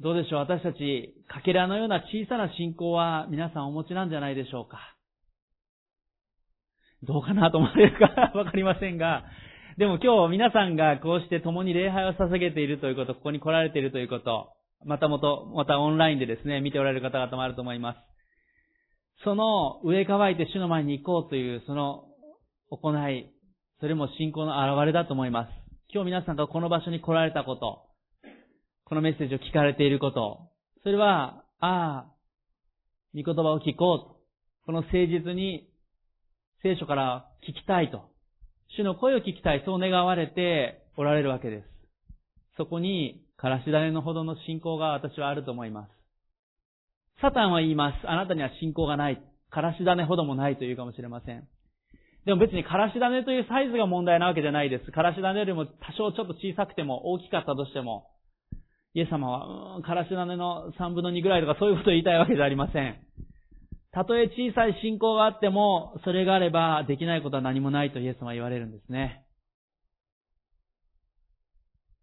[0.00, 0.40] どうでしょう？
[0.40, 4.78] 私たち、かけらのような小さな信仰は皆さんお持ちなんじゃないでしょうか
[7.02, 8.06] どうかなと思われるか
[8.38, 9.24] わかりませんが、
[9.76, 14.52] でも今日皆さんがこうして共に礼拝を捧げているということ、ここに来られているということ、
[14.86, 17.98] またもと、またオンラインでですね、見ておられる方々もあると思います。
[19.24, 22.04] その上乾いて主の前に行こうという、その
[22.70, 23.32] 行い、
[23.80, 25.50] それも信仰の表れだと思います。
[25.92, 27.82] 今日皆さんがこの場所に来られたこと、
[28.84, 30.50] このメッセージを聞かれていること、
[30.84, 32.12] それは、ああ、
[33.12, 34.16] 御言葉を聞こうと、
[34.66, 35.68] この誠実に
[36.62, 38.13] 聖書から聞きたいと、
[38.76, 41.64] 主の声を聞きたい、そう願われておられるわけです。
[42.56, 45.90] そこに、からし種のほどの信仰が私はあると思います。
[47.20, 48.08] サタンは言います。
[48.08, 49.22] あなたには信仰がない。
[49.50, 51.46] からし種ほどもないと言うかもしれません。
[52.24, 54.90] でも別にからし種というサイズが問題なわけじゃないです。
[54.90, 58.06] からし種よりも多少ちょっと小さくても大きかったとしても、
[58.94, 62.96] イエス様は、うん、からし種の3分の2ぐらいとかそういうことを言いたいわけじゃありません。
[63.94, 69.24] たとえ小さい信仰があっても、それがあればできないことは何もないとイエス様は言われるんですね。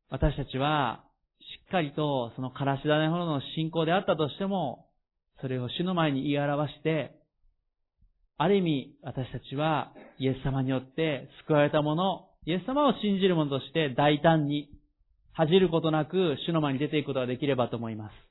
[0.10, 1.04] 私たちは、
[1.40, 4.88] しっかりとそのからし種ほどの信仰であったとしても、
[5.42, 7.12] それを主の前に言い表して、
[8.38, 14.70] ある意味、私たちはイエス様によって救われたもの、イエス様を信じる者として大胆に
[15.34, 18.31] 恥じることなく主の前に出ていくことができればと思います。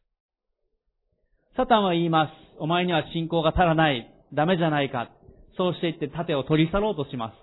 [1.60, 2.30] サタンは言います。
[2.58, 4.10] お前には信仰が足らない。
[4.32, 5.10] ダメじゃないか。
[5.58, 7.34] そうして言って盾を取り去ろうとします。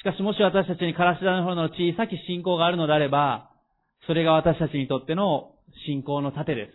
[0.00, 3.48] しかしもし私たちにからし種の方の小さき信仰があるのであれば、
[4.06, 5.54] それが私たちにとっての
[5.86, 6.72] 信仰の盾です。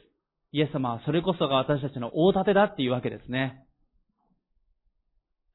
[0.51, 3.64] イエス様はそれこそが私たちの大盾だっていうわけですね。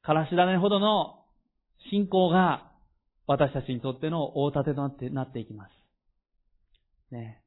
[0.03, 1.24] からし種ほどの
[1.90, 2.70] 信仰が
[3.26, 5.72] 私たちにとっての大盾となってなっていきます。
[7.12, 7.41] ね。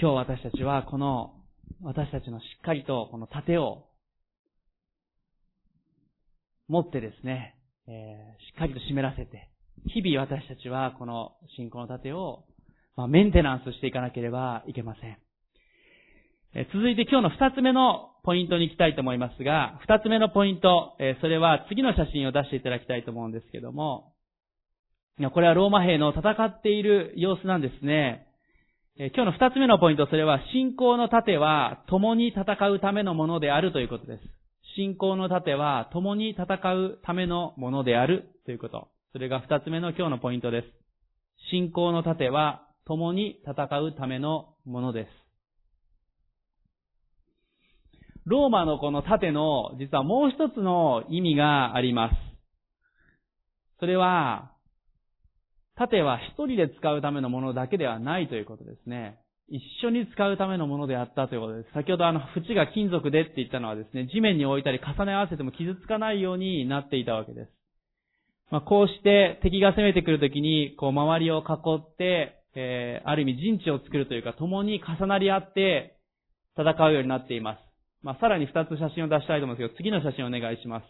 [0.00, 1.34] 今日私たちはこの、
[1.80, 3.84] 私たちのしっかりとこの盾を
[6.66, 7.54] 持ってですね、
[7.86, 9.50] えー、しっかりと湿らせて、
[9.86, 12.44] 日々私たちはこの信仰の盾を、
[12.96, 15.16] まあ、メンテナンスしていかなければいけません。
[16.56, 24.12] えー、続いて今日の二つ目のポイントに行きたいと思いますが、二つ目のポイント、えー、それは次の写真を出していただきたいと思うんですけども、
[25.32, 28.26] これはローマ兵の戦っている様子なんですね。
[28.96, 34.22] 今日の二つ目のポイント、それは信仰の盾は共に戦うためのものであるということです。
[34.76, 38.86] 信仰の盾は共に戦うためのものであるということ。
[39.12, 40.68] それが二つ目の今日のポイントです。
[41.50, 45.08] 信仰の盾は共に戦うためのものです。
[48.26, 52.14] ローマのこの盾の実はもう一つの意味があります。
[53.80, 54.52] それは、
[55.76, 59.18] 盾は一人で使うためのものだけではないということですね。
[59.48, 61.68] 一緒に使うためのものであったということです。
[61.74, 67.50] 先ほどあの、縁が金属でって言ったのはですね、地面に置いたり重ね合わせても傷つかないようになっていたわけです。
[68.50, 71.42] まあ、こうして敵が攻めてくるときに、こう周りを囲
[71.76, 75.98] って、えー、ある意味陣地を作るというか、共に重なり合って
[76.56, 77.58] 戦うようになっています。
[78.02, 80.84] まあ、さらに二つ写真を出したいと思うんですけど、次の写真をお願いします。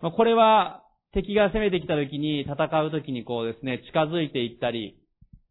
[0.00, 0.82] まあ、これは、
[1.14, 4.98] 敵が攻めてきた時に、戦う時にこうですね、近づいていったり、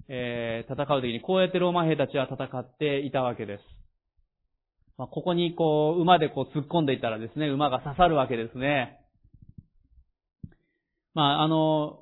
[0.10, 3.64] えー、戦う時にこうやってローマ兵たちは戦っていたわけです。
[4.98, 9.00] まあ、ここにこう、馬でこう突っ込んでいったらですね、馬が刺さるわけですね。
[11.14, 12.00] まあ、あの、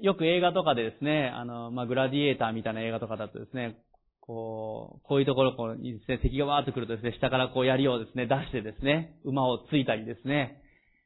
[0.00, 3.78] よく映画とかでですね、あの、まあ、グラディエーターみたいな映画とかだとですね、
[4.20, 10.62] こう、こういうところにですね、敵がわーっと来るとですね、下からこう槍をですね、出してですね、馬をついたりですね、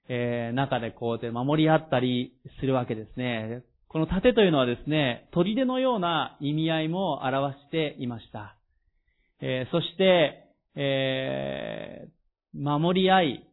[0.09, 3.62] えー、中でこうで守り合ったりするわけですね。
[3.88, 8.57] この盾というのはですね、砦のような意味合いも表していました。
[9.40, 13.48] えー、そして、えー、守り合い、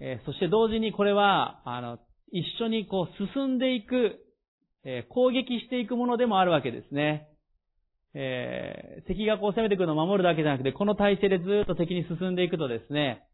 [0.00, 1.98] えー、そして同時にこれは、あの、
[2.32, 4.22] 一緒にこう進んでいく、
[4.84, 7.28] え攻撃していくものでもあるわけですね。
[8.14, 13.24] え敵がこう攻めてくるのを守るだけじゃなくて、この体勢でずっと敵に進んでいくとですね、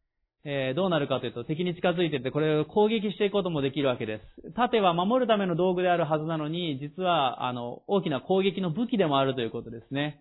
[0.44, 4.52] えどうなるかというと、敵に近づいていて、これを攻撃していくこともできるわけです。
[4.54, 10.20] 盾は守るための道具であるはずなのに、実は、あの、大きな攻撃の武器でもあるということですね。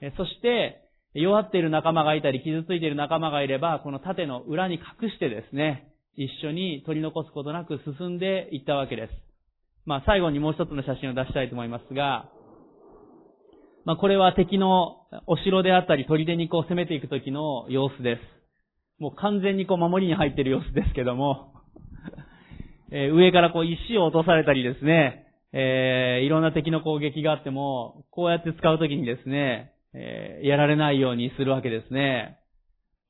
[0.00, 0.82] えそして、
[1.14, 9.12] 弱っている仲間がいたり、傷ついている仲間がいれば、この盾の裏に隠してですね、一緒に取り残すことなく進んでいったわけです。
[9.84, 12.30] まあ、最後にもう一つの写真を出したいと思いますが、
[13.84, 18.41] まあ、これは敵のお城であったり、砦にこう攻めていく時の様子です。
[19.02, 21.54] もう完全にこう守りに入ってる様子ですけども、
[22.92, 32.38] えー、上からこう石を落とされたりですね、えー、いろんな敵の攻撃があっても、こうやって使うときにですね、えー、やられないようにするわけですね。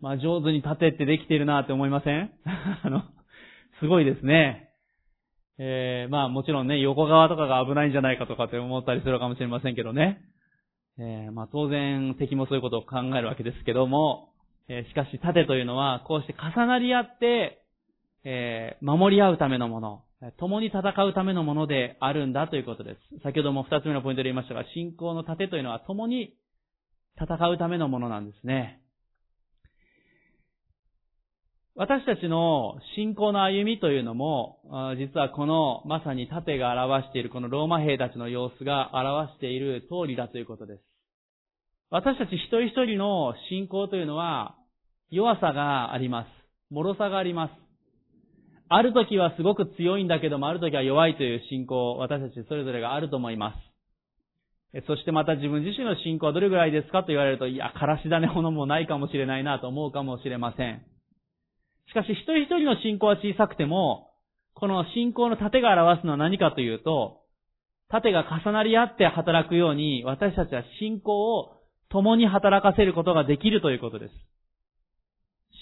[0.00, 2.30] まあ上手に立てってできているなって思いません？
[2.84, 3.02] あの、
[3.78, 4.70] すごいですね。
[5.58, 10.22] えー、まあもちろんね、横側とかが危ないんじゃないかとかって思ったりするかもしれませんけどね。
[10.98, 14.31] えー、まあ当然敵もそういうことを考えるわけですけども、
[14.68, 17.62] えしかし盾というのは、こうして重なり合って、
[18.24, 20.02] え守り合うためのもの、
[20.38, 23.22] 共に戦うためのものであるんだということです。
[23.22, 26.34] 先ほども二つ目のポイントで言いましたが、信仰の盾というのは共に
[27.20, 28.82] 戦うためのものなんですね。
[31.74, 34.60] 私たちの信仰の歩みというのも、
[34.98, 40.91] 実はこのまさに盾が表しているこのローマ兵たちの様子が表している通りだということです。
[41.94, 44.56] 私たち一人一人の信仰というのは
[45.10, 46.26] 弱さがあります。
[46.70, 47.50] 脆さがあります。
[48.70, 53.52] ある時はすごく強いんだけども、ある時は弱いという信仰、私たちそれぞれがあると思いま
[54.72, 54.86] す。
[54.86, 60.82] そしてまた自分自身の信仰はどれぐらいですかと言われると、いや、からし種ほどもないかもしれないなと思うかもしれません。
[61.88, 64.12] しかし一人一人の信仰は小さくても、
[64.54, 67.20] この信仰の盾が表すのは何かというと、
[67.90, 71.61] 盾が重なり合って働くように、私たちは信仰を
[71.92, 74.12] 共に働かせることができるということです。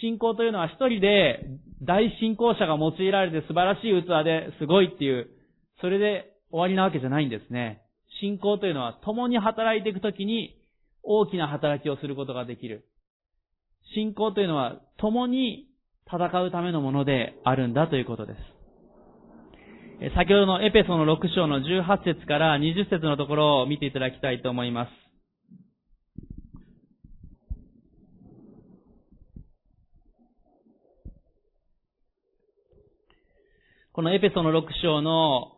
[0.00, 1.44] 信仰というのは一人で
[1.82, 5.28] 大信仰者が用いられて素晴らしい器ですごいっていう、
[5.80, 7.82] それで終わりなわけじゃないんですね。
[8.20, 10.56] 信仰というのは共に働いていくときに
[11.02, 12.86] 大きな働きをすることができる。
[13.94, 15.66] 信仰というのは共に
[16.06, 18.34] 戦うためのものであるんだということで
[20.00, 20.14] す。
[20.14, 24.99] 先ほどのエペソの6章の18節から20節のところを見ていただきたいと思います。
[33.92, 35.50] このエペソの6章の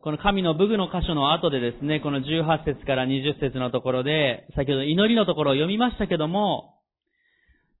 [0.00, 6.78] この神の武具の箇所の後でですね、この18節から20節のところで、先ほど祈りのところを読みましたけども、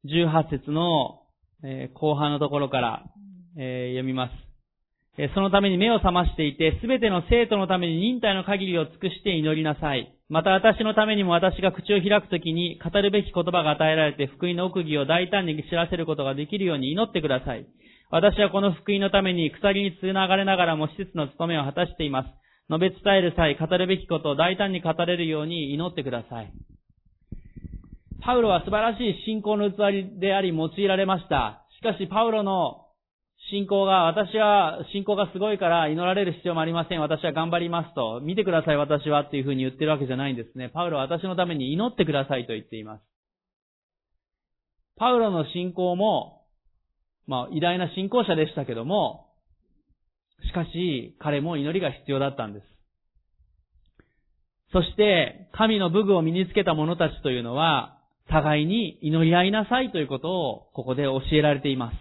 [0.04, 1.20] 18節の
[1.94, 3.04] 後半のところから
[3.54, 4.30] 読みま
[5.16, 5.32] す。
[5.32, 10.12] そのために目を覚ましていて、すべての生徒のために忍耐の限りを尽くして祈りなさい。
[10.28, 17.64] また私のためにも私が口を開くときに語るべき言葉が与えられて福音の奥義を大胆に知らせることができるように祈ってください。
[18.10, 22.28] 私はこの福音のために鎖に繋がれながらも施設の務めを果たしています。
[22.70, 26.52] 述べ伝える際、語るべきことを大胆に語れるように祈ってください。
[28.24, 31.66] パウロは素晴らしい信仰の器であり用いられました。
[31.78, 32.84] しかし、パウロの
[33.50, 37.00] 信仰が、私は信仰がすごいから祈られる必要もありません。
[37.00, 38.20] 私は頑張りますと。
[38.22, 40.70] 見てください私はっていうふうに言ってるわけじゃないんですね。
[40.70, 43.02] パウロは私のために祈ってくださいと言っています。
[44.96, 46.43] パウロの信仰も、
[47.26, 49.28] まあ偉大な信仰者でしたけども、
[50.46, 52.66] しかし彼も祈りが必要だったんです。
[54.72, 61.96] そして、神の武具を身につけた者たちというのは、互いに祈り合いなさいということをここで教えられています。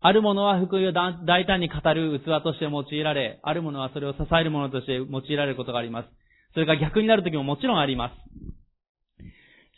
[0.00, 6.08] ある者は福音を大胆に語る器として用いられ、ある者はそれを支えるものとして用いられることがあります。
[6.54, 8.12] それが逆になるときももちろんあります。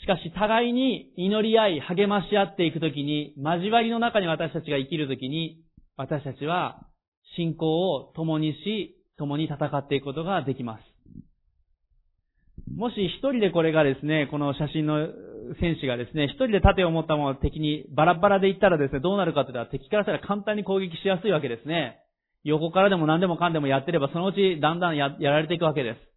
[0.01, 5.61] しかし、互いに祈り合い、励まし合っていくときに、交わりの中に私たちが生きるときに、
[5.96, 6.86] 私たちは
[7.36, 10.90] 信仰を共にし、共に戦っていくことができます。
[12.74, 15.09] もし一人でこれがですね、この写真の
[15.61, 21.98] 戦士がですね、一人で盾を持ったまま敵にバラバラで行ったらですね、どうなるかというと敵からしたら簡単に攻撃しやすいわけですね。
[22.44, 26.09] 横からでも何でもかんでもやってれば、そのうちだんだんやられていくわけです。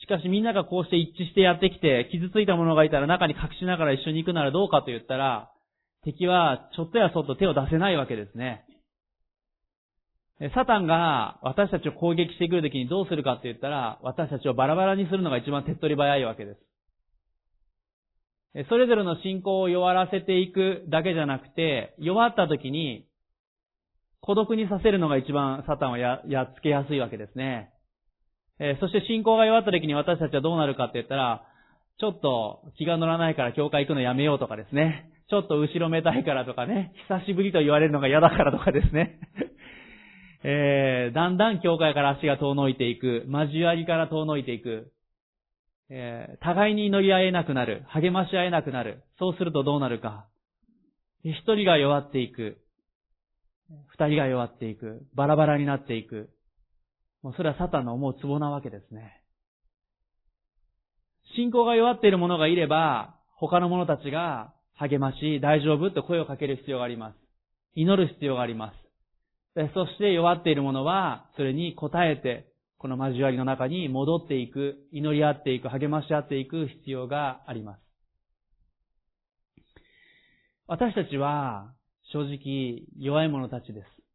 [0.00, 5.50] しかしみんながこうして一致してやってきて、傷ついた者がいたら中に隠しながら一緒に行くならどうかと言ったら、
[6.04, 8.64] 敵はちょっとやそっと手を出せないわけですね。
[10.54, 16.60] サタンが私たちを攻撃してくるときにどうするかって言ったら、私たちをバラバラにするのが一番手っ取り早いわけです。
[18.68, 23.06] それぞれの信仰を弱らせていくだけじゃなくて、弱った時に、
[24.20, 27.70] 孤独にさせるのが一番サタンはや、やっつけやすいわけですね。
[28.58, 31.42] えそして信仰が弱った時に私たちはどうなるかって言ったら、
[31.98, 35.10] ちょっと気が乗らないから教会行くのやめようとかですね。
[35.28, 36.92] ちょっと後ろめたいからとかね。
[37.08, 39.18] 久しぶりと言われるのが嫌だからとかですね。
[40.44, 43.26] えー、だんだん教会から足が遠のいていく。
[43.28, 44.92] 交わりから遠のいていく。
[45.88, 47.84] えー、互いに祈り合えなくなる。
[47.88, 49.02] 励まし合えなくなる。
[49.18, 50.26] そうするとどうなるか。
[51.24, 52.58] 一人が弱っていく。
[53.88, 55.02] 二人が弱っていく。
[55.14, 56.30] バラバラになっていく。
[57.26, 59.20] もうそれはサタンの思うツボなわけですね。
[61.34, 67.16] 信仰が弱っている者がいれば、他の者たちが励まし、大丈夫と声をかける必要があります。
[67.74, 68.72] 祈る必要がありま
[69.56, 69.72] す。
[69.74, 72.46] そして弱っている者は、それに応えて、
[72.78, 77.80] この交わりの中に戻っていく、祈り合っていく、励まし合っていく必要があります。
[80.68, 81.74] 私たちは
[82.12, 84.05] 正直弱い者たちです。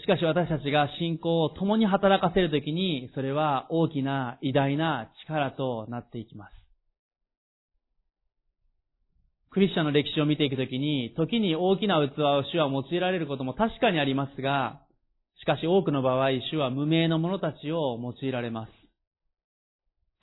[0.00, 6.52] しかし私たちが信仰を共に働かせるときに、それは大きな偉大な力となっていきます。
[9.50, 14.82] クリスチャンの歴史を見ていくときに、時に大きな器を主は用いられることも確かにありますが、
[15.40, 18.72] しかし多くの場合、主は無名の者たちを用いられます。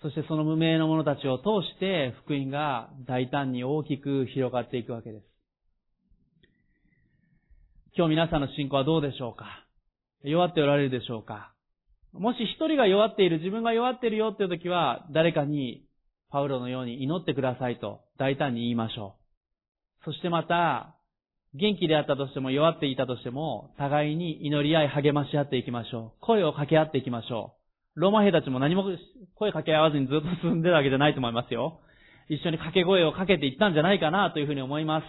[0.01, 5.25] そしてその無名の者たちを通して福音が大胆に大きく広がっていくわけです。
[7.97, 9.64] 今日皆さんの信仰はどうでしょうか？
[10.25, 11.51] 弱っておられるでしょうか？
[12.13, 15.83] もし一人が弱っている、自分が弱っているよっていう時は、誰かに
[16.31, 19.15] パウロのように祈ってくださいと大胆に言いましょ
[20.01, 20.05] う。
[20.05, 20.95] そしてまた、
[21.53, 26.21] 元気であったとしても弱っていたとしても、互いに祈り合い励まし合っていきましょう。
[26.21, 27.55] 声を掛け合っていきましょ
[27.95, 27.99] う。
[28.01, 28.83] ローマ兵たちも何も
[29.35, 31.79] 声掛け合わずにずっと進んでるわけじゃないと思いますよ。
[32.27, 35.05] 一緒に掛け声をかけていったんじゃないかなというふうに思います。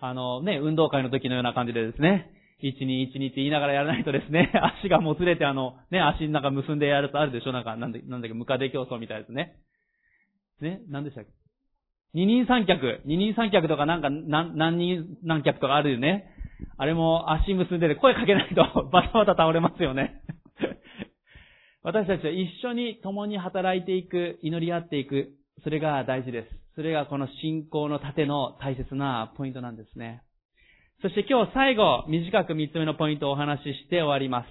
[0.00, 2.30] あのね、運動会の時のような感じでですね、
[2.62, 4.50] 1、2、1、2って言いながらやらないとですね、
[4.82, 7.52] 足がもつれてあの、ね、足の中結んでやるとあるでしょ？
[7.52, 9.56] なんか、なんで、なんだっけ、ムカデ競争みたいですね。
[10.60, 11.30] ね、何でしたっけ？
[12.14, 16.30] 二人三脚、二人三脚とかなんか何何人何脚とかあるよね？
[16.78, 20.22] あれも足結んでて声かけないと バタバタ倒れますよね。
[21.84, 25.32] 私たちは一緒に共に働いていく、祈り合っていく、
[25.62, 26.48] それが大事です。
[26.74, 30.22] それがこの信仰の盾の大切なポイントなんですね。
[31.02, 34.48] そして今日最後、短く三つ目のポイントをお話しして終わります。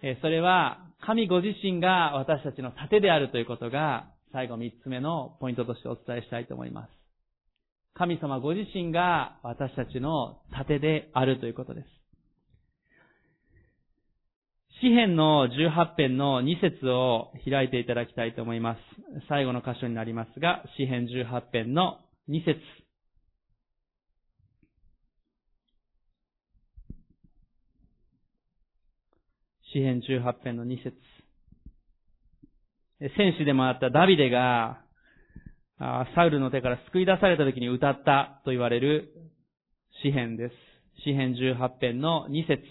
[0.00, 6.90] えそれは、神ご自身が私たちの盾であるということが最後三つ目のポイントとしてお伝えしたいと思います。
[7.94, 11.86] 神様ご自身が私たちの盾であるということです。
[14.82, 18.80] 詩編の18編の2節を開いていただきたいと思います。
[19.28, 22.60] 最後の箇所になりますが、詩編18編の2節
[29.76, 30.96] 詩編18編の2節
[32.98, 34.80] 戦士でもあったダビデが、
[35.78, 39.12] サウルの手から救い出された時に歌ったと言われる
[40.02, 40.54] 詩編です。
[41.04, 42.62] 詩編18編の2節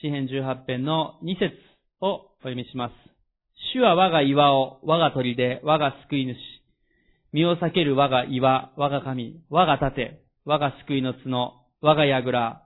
[0.00, 1.52] 詩編18編の2節
[2.00, 2.92] をお読みします。
[3.74, 6.36] 主は我が岩を、我が鳥で、我が救い主。
[7.32, 12.62] 身を避ける我が岩、我が神、我が盾、我が救いの角、我が櫓。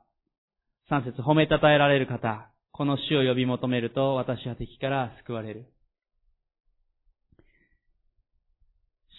[0.89, 2.51] 三節褒めたたえられる方。
[2.73, 5.67] この主を呼び求めると私は敵から救われる。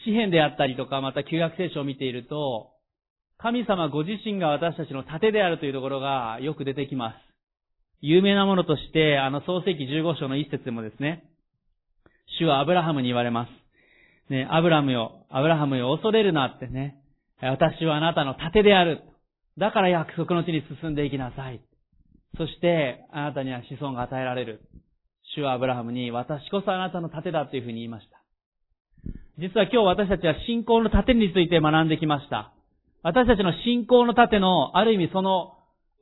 [0.05, 2.72] 詩篇であったりとか、また旧約聖書を見ていると、
[3.38, 7.16] 神様ご自身が私たちの盾であるというところがよく出てきます。
[8.01, 11.24] 有名なものとして、あの創世記15章の一節でもですね、
[12.39, 14.32] 主はアブラハムに言われます。
[14.32, 17.01] ね、アブラムよ、アブラハムよ、恐れるなってね。
[17.42, 19.02] 私はあなたの盾である。
[19.58, 21.62] だから約束の地に進んでいきなさい。
[22.38, 24.62] そして、あなたには子孫が与えられる。
[25.36, 28.18] 主はアブラハムに、私こそあなたの盾だというふうに言いました。
[29.40, 32.54] 実は今日私たちは信仰の盾について学んできました。
[33.04, 35.54] 私たちの信仰の盾の、ある意味その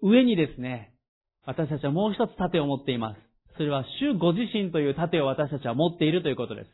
[0.02, 0.94] 上にですね、
[1.46, 3.20] 私たちはもう一つ盾を持っています。
[3.58, 6.70] それは主ご自身という盾を私たちは持っているということです。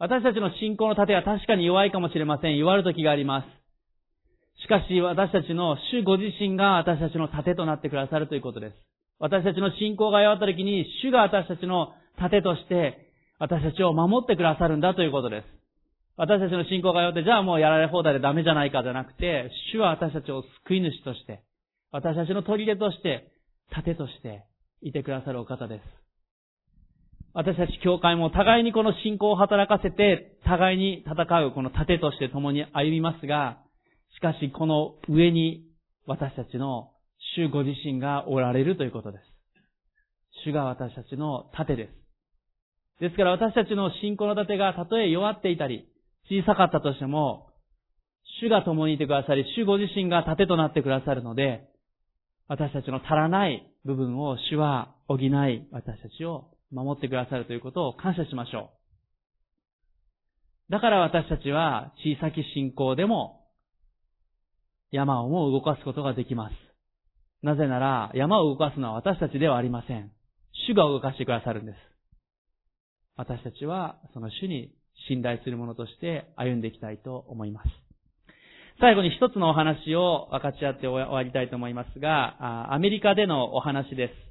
[0.00, 2.56] 私たちの信仰の盾は確かに弱いかもしれません。
[2.56, 3.46] 弱る時があります。
[4.62, 8.76] しかし私たちの主ご自身が私たちの盾となってくださるということです。
[9.18, 15.44] 私たちの信仰が弱った時に主が私たちの盾として私たちを守ってくださるんだということです。
[16.16, 21.42] 私たちの信仰が弱ってじゃあもうやられ放題でダメじゃないかじゃなくて、主は私たちを救い主として、
[21.92, 23.32] 私たちの取り入れとして、
[23.70, 24.44] 盾として
[24.80, 26.09] いてくださるお方です。
[27.32, 31.14] 私たち教会も互いにこの信仰を働かせて、互いに戦
[31.44, 33.58] うこの盾として共に歩みますが、
[34.16, 35.64] しかしこの上に
[36.06, 36.90] 私たちの
[37.36, 39.24] 主ご自身がおられるということです。
[40.44, 41.88] 主が私たちの盾で
[42.98, 43.00] す。
[43.00, 45.86] ですから私たちの信仰の盾がたとえ弱っていたり、
[46.28, 47.46] 小さかったとしても、
[48.40, 51.68] 主が共にいてくださり、主ご自身が盾となってくださるので、
[52.48, 55.28] 私たちの足らない部分を主は補い
[55.70, 58.70] 私たちを守ってくださるということを感謝しましょ
[60.68, 60.72] う。
[60.72, 63.40] だから私たちは小さき信仰でも
[64.92, 66.54] 山をも動かすことができます。
[67.42, 70.12] なぜなら山を動かすのは私たちではありません。
[70.68, 71.76] 主が動かしてくださるんです。
[73.16, 74.72] 私たちはその主に
[75.08, 77.68] 信頼する者として歩んでいきたいと思います。
[78.80, 84.29] 最後に一つのお話を分かち合って終わりたいと思いますが、アメリカでのお話です。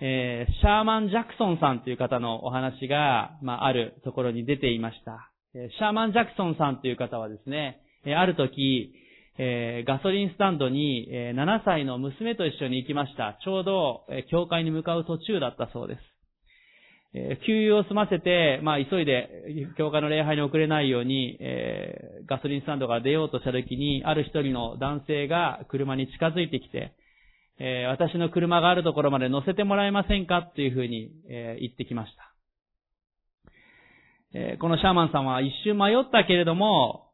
[0.00, 5.30] えー、シャーマン・ジャクソンさんという方のお話が、まあ、あるところに出ていました。
[5.54, 8.94] えシャーマン・ジャクソンさんという方はですね、えある時、
[9.38, 13.38] えー、ガソリンスタンドにえ7歳の娘と一緒に行きました。
[13.44, 16.00] ちょうどえ、教会に向かう途中だったそうです。
[17.14, 19.28] えー、給油を済ませて、まあ、急いで、
[19.76, 26.94] 教会の礼拝に遅れないように、えー、ガソリンスタンドから出ようとした時に、ある一人の男性が車に近づいてきて、
[27.58, 32.32] えー、私の車があるところまで乗せてもらえませんかっていうふうに、え言ってきました。
[34.34, 37.10] えこのシャーマンさんは一瞬迷ったけれども、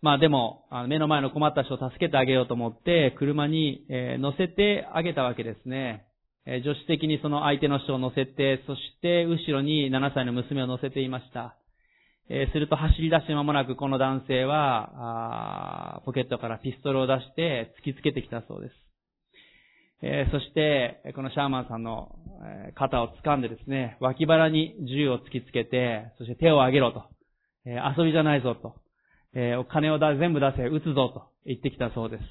[0.00, 6.06] まあでも、目の前の困った人を助けてあげようと思って、車に乗せてあげたわけですね。
[6.46, 11.56] え助手席にその相手の人を乗せて、そして後ろに7歳の娘を乗せていました。
[12.30, 18.87] えすると走り出して間もなくこの男性は、ポケットからピストルを出して突きつけてきたそうです。
[20.02, 22.14] えそして、このシャーマンさんの
[22.76, 27.04] 肩を掴んでですね、脇腹に銃を突きつけて、そして手を挙げろと。
[27.66, 28.74] え遊びじゃないぞと。
[29.34, 32.22] えお金を全部出せ、撃つぞと言ってきたそうです。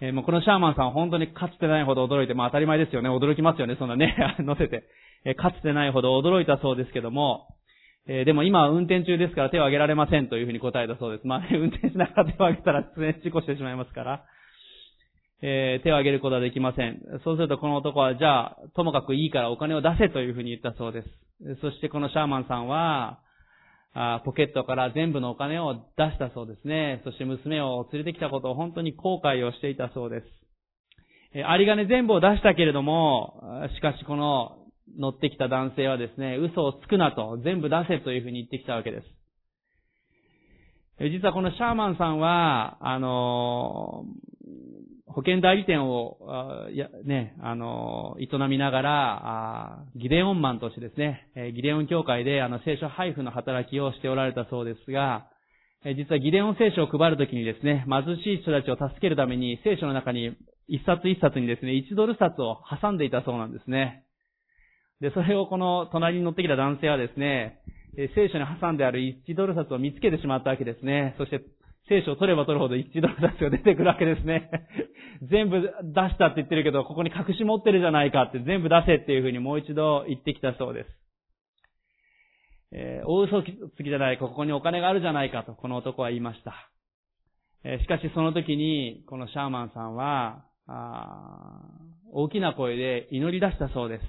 [0.00, 3.10] え、もうこのシャーマンさんは本当にかつてないほど驚いて、まあ当たり前ですよね。
[3.10, 3.76] 驚きますよね。
[3.78, 4.84] そんなね、 乗せて。
[5.24, 7.46] え、かつてないほど驚いたそうですけども、
[8.06, 11.26] え、でも今は運転中ですから手を挙げられませんというふうに答えたそうです。
[11.26, 14.24] まあ、ね、運転しながら手を挙げたら出然事故してしまいますから、
[15.46, 17.02] えー、手を挙げることはできません。
[17.22, 21.60] そうするとこの男は、じゃあ、ともかくいいからお金を出せというふうに言ったそうです。
[21.60, 23.20] そしてこのシャーマンさんは、
[23.92, 27.02] あポケットから全部のお金を出したそうですね。
[27.04, 30.26] そして娘を連れてきたことを本当に後悔をしていたそうです。
[31.34, 34.56] え有り金全部を出したけれども、しかしこの
[34.98, 39.06] 乗ってきた男性はですね、嘘をつくなと、全部出せというふうに言ってきたわけです。
[41.00, 44.06] 実はこのシャーマンさんは、あの、
[45.14, 46.18] 保険代理店を、
[46.74, 55.28] やね、あの、営みながら、ギデオンマンとしてですね、ギデオン教会であの聖書配布の働きをしておられたそうですが、
[55.84, 60.36] 実はギデオン聖書を配るときにですね、貧しい人たちを助けるために聖書の中に
[60.66, 64.04] 一冊一冊にですね、1ドル札を挟んでいたそうなんですね。
[65.00, 67.60] で、それをこの隣に乗ってきた男性はですね、
[68.14, 71.14] 聖書に挟んである1ドル札を見つけてしまったわけですね。
[71.18, 71.40] そして、
[71.88, 74.50] 聖書を取れば取るほど1ドル札が出てくるわけですね。
[75.30, 75.68] 全部出
[76.10, 81.04] したって言ってるけど、ここに隠し持ってるじゃないかって全部出せっていうふうにもう一度言ってきたそうです。
[82.72, 86.54] えー、大嘘つきじゃないか、ここにお金があるじゃないかと、この男は言いました。
[87.64, 90.44] えー、しかしその時に、このシャーマンさんは、
[92.12, 94.00] 大きな声で祈り出したそうで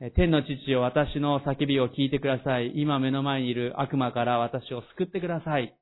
[0.00, 0.12] す。
[0.14, 2.72] 天の父よ、私の叫びを聞いてください。
[2.74, 5.76] 今目の前にいる悪魔から私を救ってください。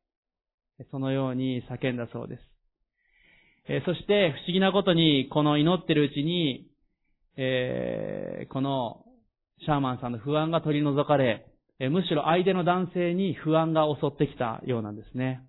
[0.91, 3.85] そのように叫んだそうです。
[3.85, 6.66] そして不思議なことに、この祈ってるうちに、
[7.37, 9.05] えー、この
[9.64, 11.47] シャーマンさんの不安が取り除かれ、
[11.91, 15.43] むしろ相手の男性に不安が襲ってきたようなんですね。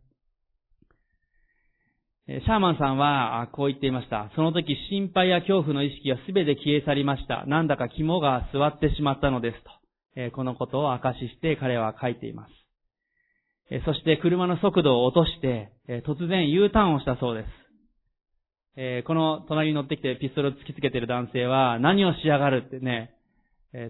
[2.28, 4.32] シャーマンさんはこう言っていました。
[4.36, 7.46] その時心配や恐怖の意識が全て消え去りました。
[7.48, 9.58] なんだか肝が座ってしまったのです
[10.30, 10.32] と。
[10.36, 12.61] このことを明かしして彼は書いています。
[13.86, 15.72] そして車の速度を落として、
[16.06, 17.46] 突然 U ターンをしたそうで
[18.76, 19.06] す。
[19.06, 23.12] この隣に乗ってきてピストルを突きつけている男性は何をしやがるってね、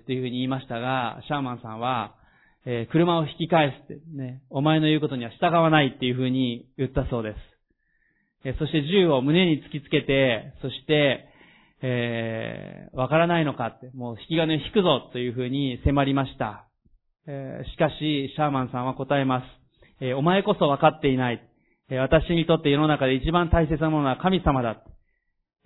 [0.05, 2.15] というふうに言いましたが、シャーマンさんは、
[2.91, 7.35] 車を引き返すってね、お前の言うことには従わないっていうふうに言ったそうで
[8.43, 8.57] す。
[8.59, 11.25] そして銃を胸に突きつけて、そして、
[11.83, 16.67] え、わからないのかって、もう引き金を引くぞというふうに迫りました。
[17.27, 19.60] え、しかし、シャーマンさんは答えます。
[20.01, 21.47] え、お前こそ分かっていない。
[21.89, 24.81] え私にとって世の中で一番大切なものは神様だ。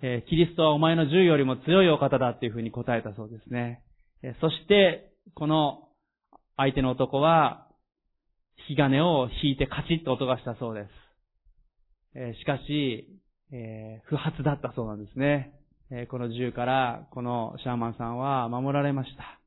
[0.02, 3.82] えキリストはお前の銃よりも強いお方だというふうに答えたそうですね。
[4.22, 5.88] えそして、この
[6.58, 7.66] 相手の男は、
[8.68, 10.88] 引き金を引いてカチッと音がしたそうです。
[12.14, 13.08] えしかし、
[13.52, 15.52] え、不発だったそうなんですね。
[15.90, 19.40] えこの銃からこのシャーマンさんは守られました。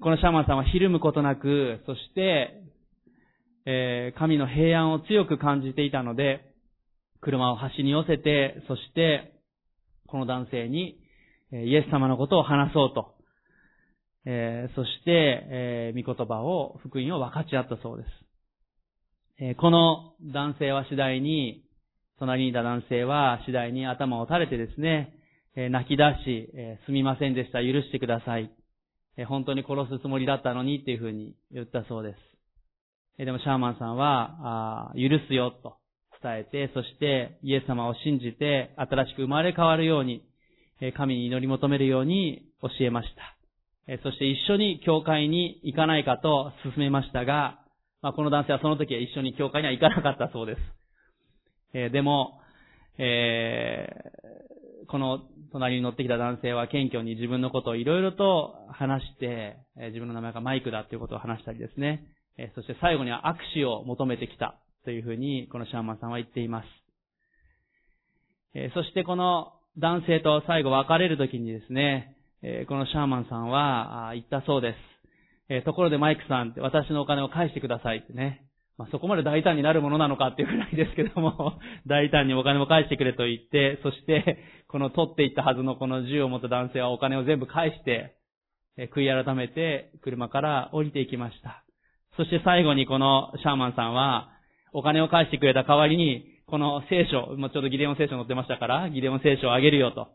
[0.00, 2.62] このシャーマンさんはひるむことなく、そして、
[3.70, 6.40] えー、神の平安を強く感じていたので、
[7.20, 9.34] 車を端に寄せて、そして、
[10.06, 10.98] この男性に、
[11.52, 13.14] イエス様のことを話そうと。
[14.24, 18.08] えー、そして、えー、御言葉を、福音を分かち合ったそうです。
[19.40, 21.62] えこの男性は次第に、
[22.18, 25.14] 隣にいた男性は次第に頭を垂れてですね、
[25.54, 28.50] え泣き出し、えすみませんでした、許してください。
[29.18, 32.37] え本当に殺すつもりだったのにっていうふうに言ったそうです。
[33.24, 35.76] でもシャーマンさんは、許すよと
[36.22, 40.22] 伝えて、そしてイエス様を信じて新しく生まれ変わるように、
[40.96, 43.98] 神に祈り求めるように教えました。
[44.02, 47.58] そして一緒に教会に行かないかと勧めましたが、
[48.02, 50.60] まあ、この男性はその時は一緒に教会には行かなかったそうです。
[51.74, 52.40] え、でも、
[52.98, 62.06] えー、この隣に乗ってきた男性は謙虚に自分のことをいろいろと話して、え、自分の名前がマイクだということを話したりですね。
[62.38, 66.66] えそして最後には握手を求めてきたというふうに、このシャーマンさんは言っています。
[68.54, 74.76] えそしてこの男性と最後別れる時にですね、えこのシャーマンさんは言ったそうです。
[75.48, 78.44] え、ところでマイクさん私のお金を返してくださいってね。
[78.76, 88.14] まあ、そこまで大胆になるものなのかっていうくらいですけども、 大胆にお金も返してくれと言って、そして、この取っていったはずのこの銃を持った男性はお金を全部返して、
[88.76, 91.64] え、悔い改めて車から降りていきました。
[92.18, 94.28] そして最後にこのシャーマンさんは、
[94.72, 100.08] お金を返してくれた代わりに、この聖書、もうちょうどギデオン聖書載ってましたから、ギデオン聖書をあげるよと。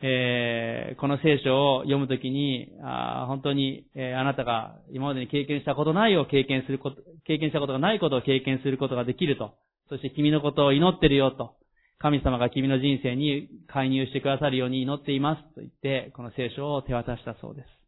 [0.00, 9.54] えー、この聖書を読むときに、あ本当に、えー、あなたが今までに経験したことないを経験すること、経験したことがないことを経験することができると。
[9.88, 11.56] そして君のことを祈ってるよと。
[11.98, 17.83] 神様が君の人生に介入してくださるように祈っていますと言って、この聖書を手渡したそうです。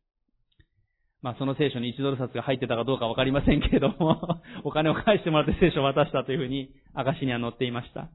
[1.22, 4.20] まあその聖書に1ドル札が入ってたかどうかわかりませんけれども、
[4.64, 8.08] お金を返してもらって聖書を渡したというふうに証には載っていました。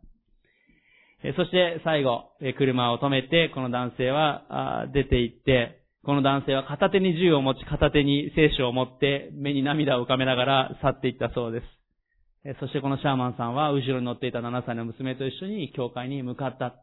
[1.36, 12.60] そして最後、車を止めて、この男性は出て行って、この男性は片手に銃を持ち、片手に聖書を持って、目に涙を浮かべながら去っていったそうです。
[12.60, 16.74] そしてこのシャーマンさんは、後ろに乗っていた7歳の娘と一緒に教会に向かった。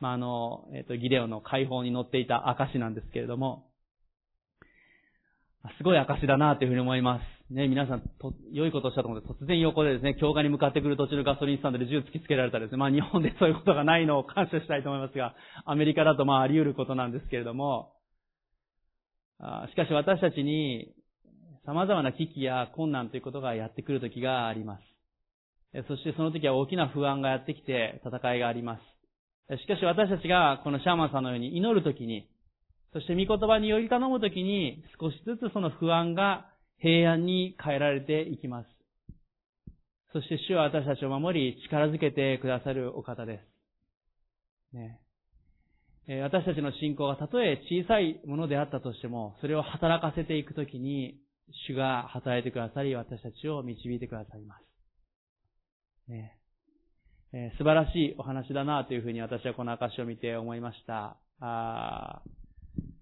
[0.00, 3.66] まあ、あの、えっ、と、ギデオの解放に乗っていた証なんですけれども、
[5.78, 7.54] すごい証だなというふうに思います。
[7.54, 15.34] ね、皆さん、と、良いことをしたと思って、突然横でですね、教会に向かってくる途中のガソリンスタンドで銃突きつけられたらですね、まあ日本でそういうことがないのを感謝したいと思いますが、
[15.64, 17.92] アメリカだとまああり得ることなんですけれども、
[19.38, 20.94] あしかし私たちに
[21.66, 24.82] 様々な危機や困難ということがやってくる時があります。
[25.88, 29.58] そしてその時は大きな不安がやってきて戦いがあります。
[29.58, 32.28] しかし私たちがこのシャーマンさんのように祈るときに、
[32.92, 36.46] そして御言葉により頼むときに少しずつその不安が
[36.78, 38.68] 平安に変えられていきます。
[40.12, 43.40] そして主は私たちを守り力づけてくださるお方で
[44.72, 44.76] す。
[44.76, 45.00] ね、
[46.22, 51.18] 私たちの信仰がたとえ小さいものであったとしても、それを働かせていくときに、
[51.68, 56.10] 主が働いてくださり、私たちを導いてくださいます。
[56.10, 56.36] ね
[57.34, 61.16] えー、素晴らしいお話だなというふうに私はこの証を見て思いました。
[61.40, 62.41] あー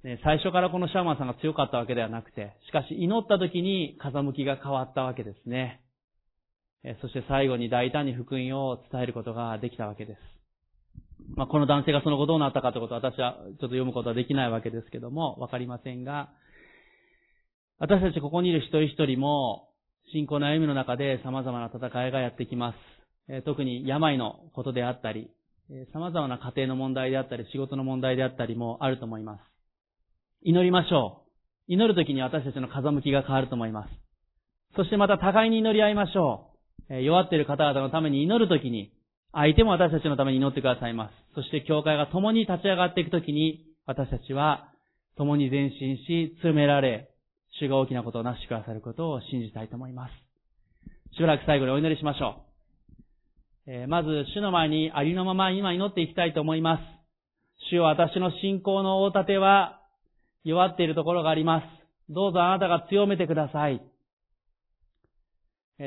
[0.02, 5.82] ね、最初からこのシャーマンさんが強かったわけではなくて、しかし祈った時に風向きが変わったわけですね。
[7.02, 10.18] そして最後に大胆に福音を伝えることができたわけです。
[11.36, 16.30] まあ、この男性がその後どうなったかということは私はちょっと読むことはできないわけですけども、わかりませんが、
[17.78, 19.68] 私たちここにいる一人一人も、
[20.12, 22.74] 信仰の歩みの中で様々な戦いがやってきま
[23.28, 23.42] す。
[23.44, 25.30] 特に病のことであったり、
[25.92, 29.49] 様々な家庭の問題であったり、仕事の問題であったりもあると思います。
[30.42, 31.22] 祈りましょ
[31.68, 31.72] う。
[31.72, 33.90] 祈るときに私たちの風向きが変わると思います。
[34.74, 36.52] そしてまた互いに祈り合いましょ
[36.88, 37.02] う。
[37.02, 38.90] 弱っている方々のために祈るときに、
[39.32, 41.12] 相手も私たちのために祈ってくださいます。
[41.34, 44.72] そして教会が共に立ち上がっていくときに、私たちは
[45.18, 47.10] 共に前進し、詰められ、
[47.60, 50.12] 主が大きなことをなしてくださることを信じたいと思います。
[51.16, 52.46] しばらく最後にお祈りしましょ
[53.66, 53.70] う。
[53.72, 56.82] えー、まず、主の前にありのまま今祈っていきたいと思います。
[57.68, 59.79] 主よ私の信仰の大盾は
[60.44, 61.64] 弱っているところがあります。
[62.12, 63.80] どうぞあなたが強めてください。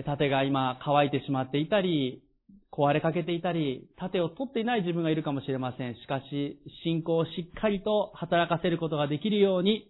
[0.05, 2.23] 盾が今乾いてしまっていたり、
[2.71, 5.95] 壊れかけていたり、盾を取っていない自分がいるかもしれません。
[5.95, 9.87] しかし、信仰をしっかりと働かせることができるように、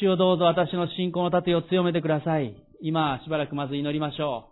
[0.00, 2.56] 主をどうぞ私の信仰の盾を強めてください。
[2.80, 4.50] 今、しばらくまず祈りましょ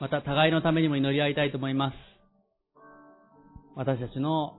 [0.00, 1.94] また互いのためにも祈り合いたいと思います。
[3.76, 4.56] 私たちの、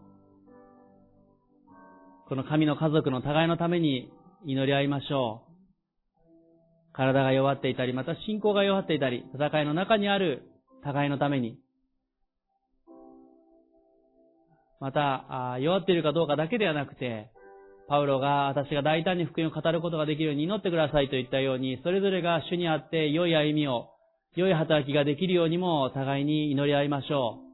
[2.29, 4.11] この神の家族の互いのために
[4.45, 6.93] 祈り合いましょう。
[6.93, 10.43] 体が弱っていたり、また信仰が弱っていたり、戦いの中にある
[10.83, 11.57] 互いのために、
[14.79, 17.31] また、弱っているかどうかだけではなくて、
[17.87, 23.89] パウロが私が大胆に福音を語ることができるように祈ってくださいと言ったように、それぞれが主にあって良い歩みを
[24.35, 27.50] 良い働きができるようにも互いに祈り合いましょう。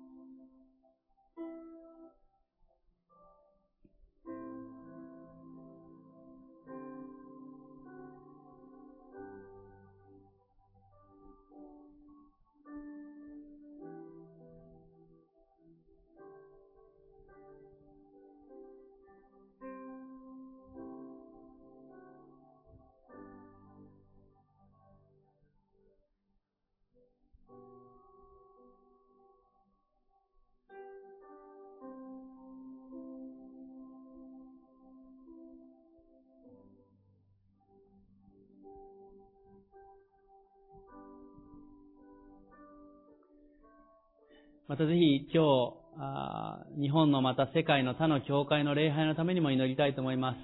[44.78, 50.38] またぜひ今日、あ日本のまた世界の他の教会の礼拝のためにも祈りたいと思います。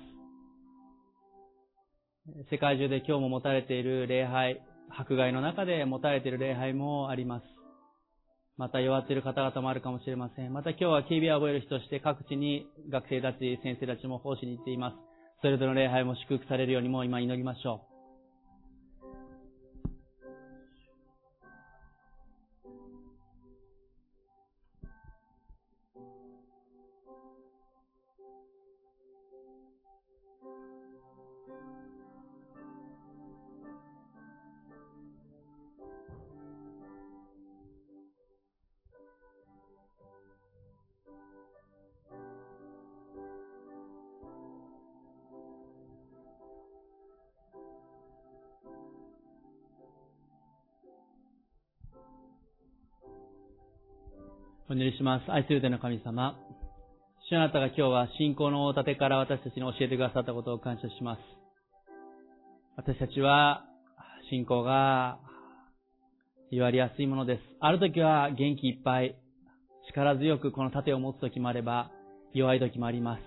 [2.50, 4.60] 世界中で今日も持たれている礼拝、
[4.90, 7.44] 迫害の中で持たれている礼拝もあります。
[8.58, 10.52] また弱っている方々もあるかもしれません。
[10.52, 14.96] また今日は警備を覚える日として各地に学生たち、先生たちも奉仕に行っています。
[15.42, 17.93] それぞれの礼拝も祝福されるようにも今祈りましょう。
[54.74, 55.32] お祈りします。
[55.32, 56.36] 愛する天の神様。
[57.30, 61.20] 主あなたが今日は信仰の大盾から私たちに教えてくださったことを感謝します。
[62.76, 63.66] 私たちは
[64.32, 65.20] 信仰が
[66.50, 67.42] 言われやすいものです。
[67.60, 69.16] ある時は元気いっぱい、
[69.90, 71.92] 力強くこの盾を持つ時もあれば、
[72.34, 73.22] 弱い時もあります。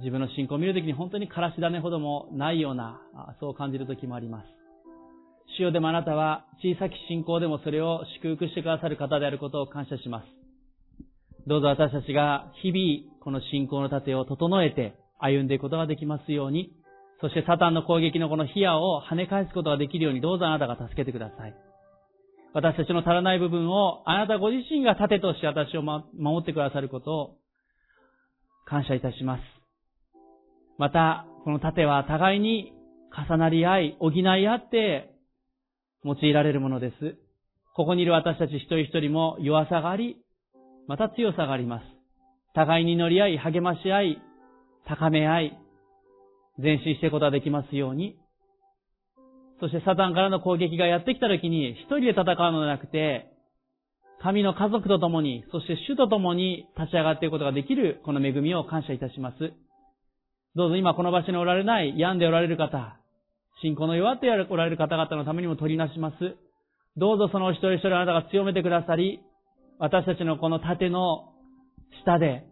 [0.00, 3.00] 自分の信仰を見るときに本当にからし種ほどもないような、
[3.40, 4.57] そう感じる時もあります。
[5.56, 10.26] 主よでもあなたは小さき信仰でもそれを祝福してくださる方であることを感謝します。
[11.46, 16.72] どうぞ私たちが日々この信仰の盾を整えて歩んでいくことができますように、
[17.20, 21.54] そしてサタンの攻撃のこの火矢を跳ね返すことができるようにどうぞあなたが助けてください。
[22.54, 26.08] 私たちの足らない部分をあなたご自身が盾として私を守
[26.42, 27.36] ってくださることを
[28.66, 29.40] 感謝いたします。
[30.78, 32.72] また、この盾は互いに
[33.28, 35.17] 重なり合い、補い合って
[36.04, 37.16] 用いられるものです。
[37.74, 40.16] ここにいる私たち一人一人も弱さがあり、
[40.86, 41.84] また強さがあります。
[42.54, 44.22] 互いに乗り合い、励まし合い、
[44.86, 45.58] 高め合い、
[46.60, 48.16] 前進していくことができますように。
[49.60, 53.32] そしてサタンからの攻撃がやってきた時に一人で戦うのではなくて、
[54.20, 59.52] 神の家族と共に、そして主と共に立ち上がっていくことができるこの恵みを感謝いたします。
[60.56, 62.98] どうぞ今この場所におられない、病んでおられる方、
[63.62, 66.16] 信仰の弱っておられる方々のためにも取りなします。
[66.96, 69.20] どうぞその一人一人あなたが強めてくださり、
[69.78, 71.32] 私たちのこの盾の
[72.04, 72.44] 下で、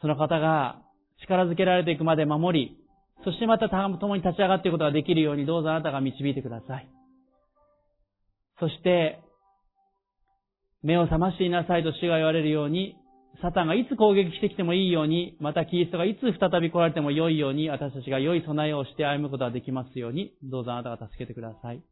[0.00, 0.82] その方が
[1.22, 2.76] 力づけられていくまで守り、
[3.24, 6.88] そしてまた共に立ち上がっていくことができるようにどうぞあなたが導いてください。
[8.58, 9.20] そして、
[10.82, 12.96] 目を覚ましていなさいと主が言われるように、
[13.40, 21.82] サタンがいつ攻撃してきてもいいように、またキリストがいつ再び来られても良いように、私たちが良い備えをして歩むことができますように、どうぞあなたが助けてください。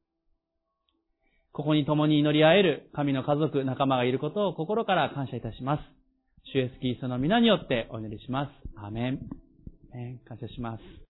[1.52, 5.82] ここに共に祈り合える神の家族、仲間がいることを心から感謝いたします。
[6.52, 8.50] 主イエスキリストの皆によってお祈りします。
[8.76, 9.18] アメン。
[10.26, 11.00] 感謝します。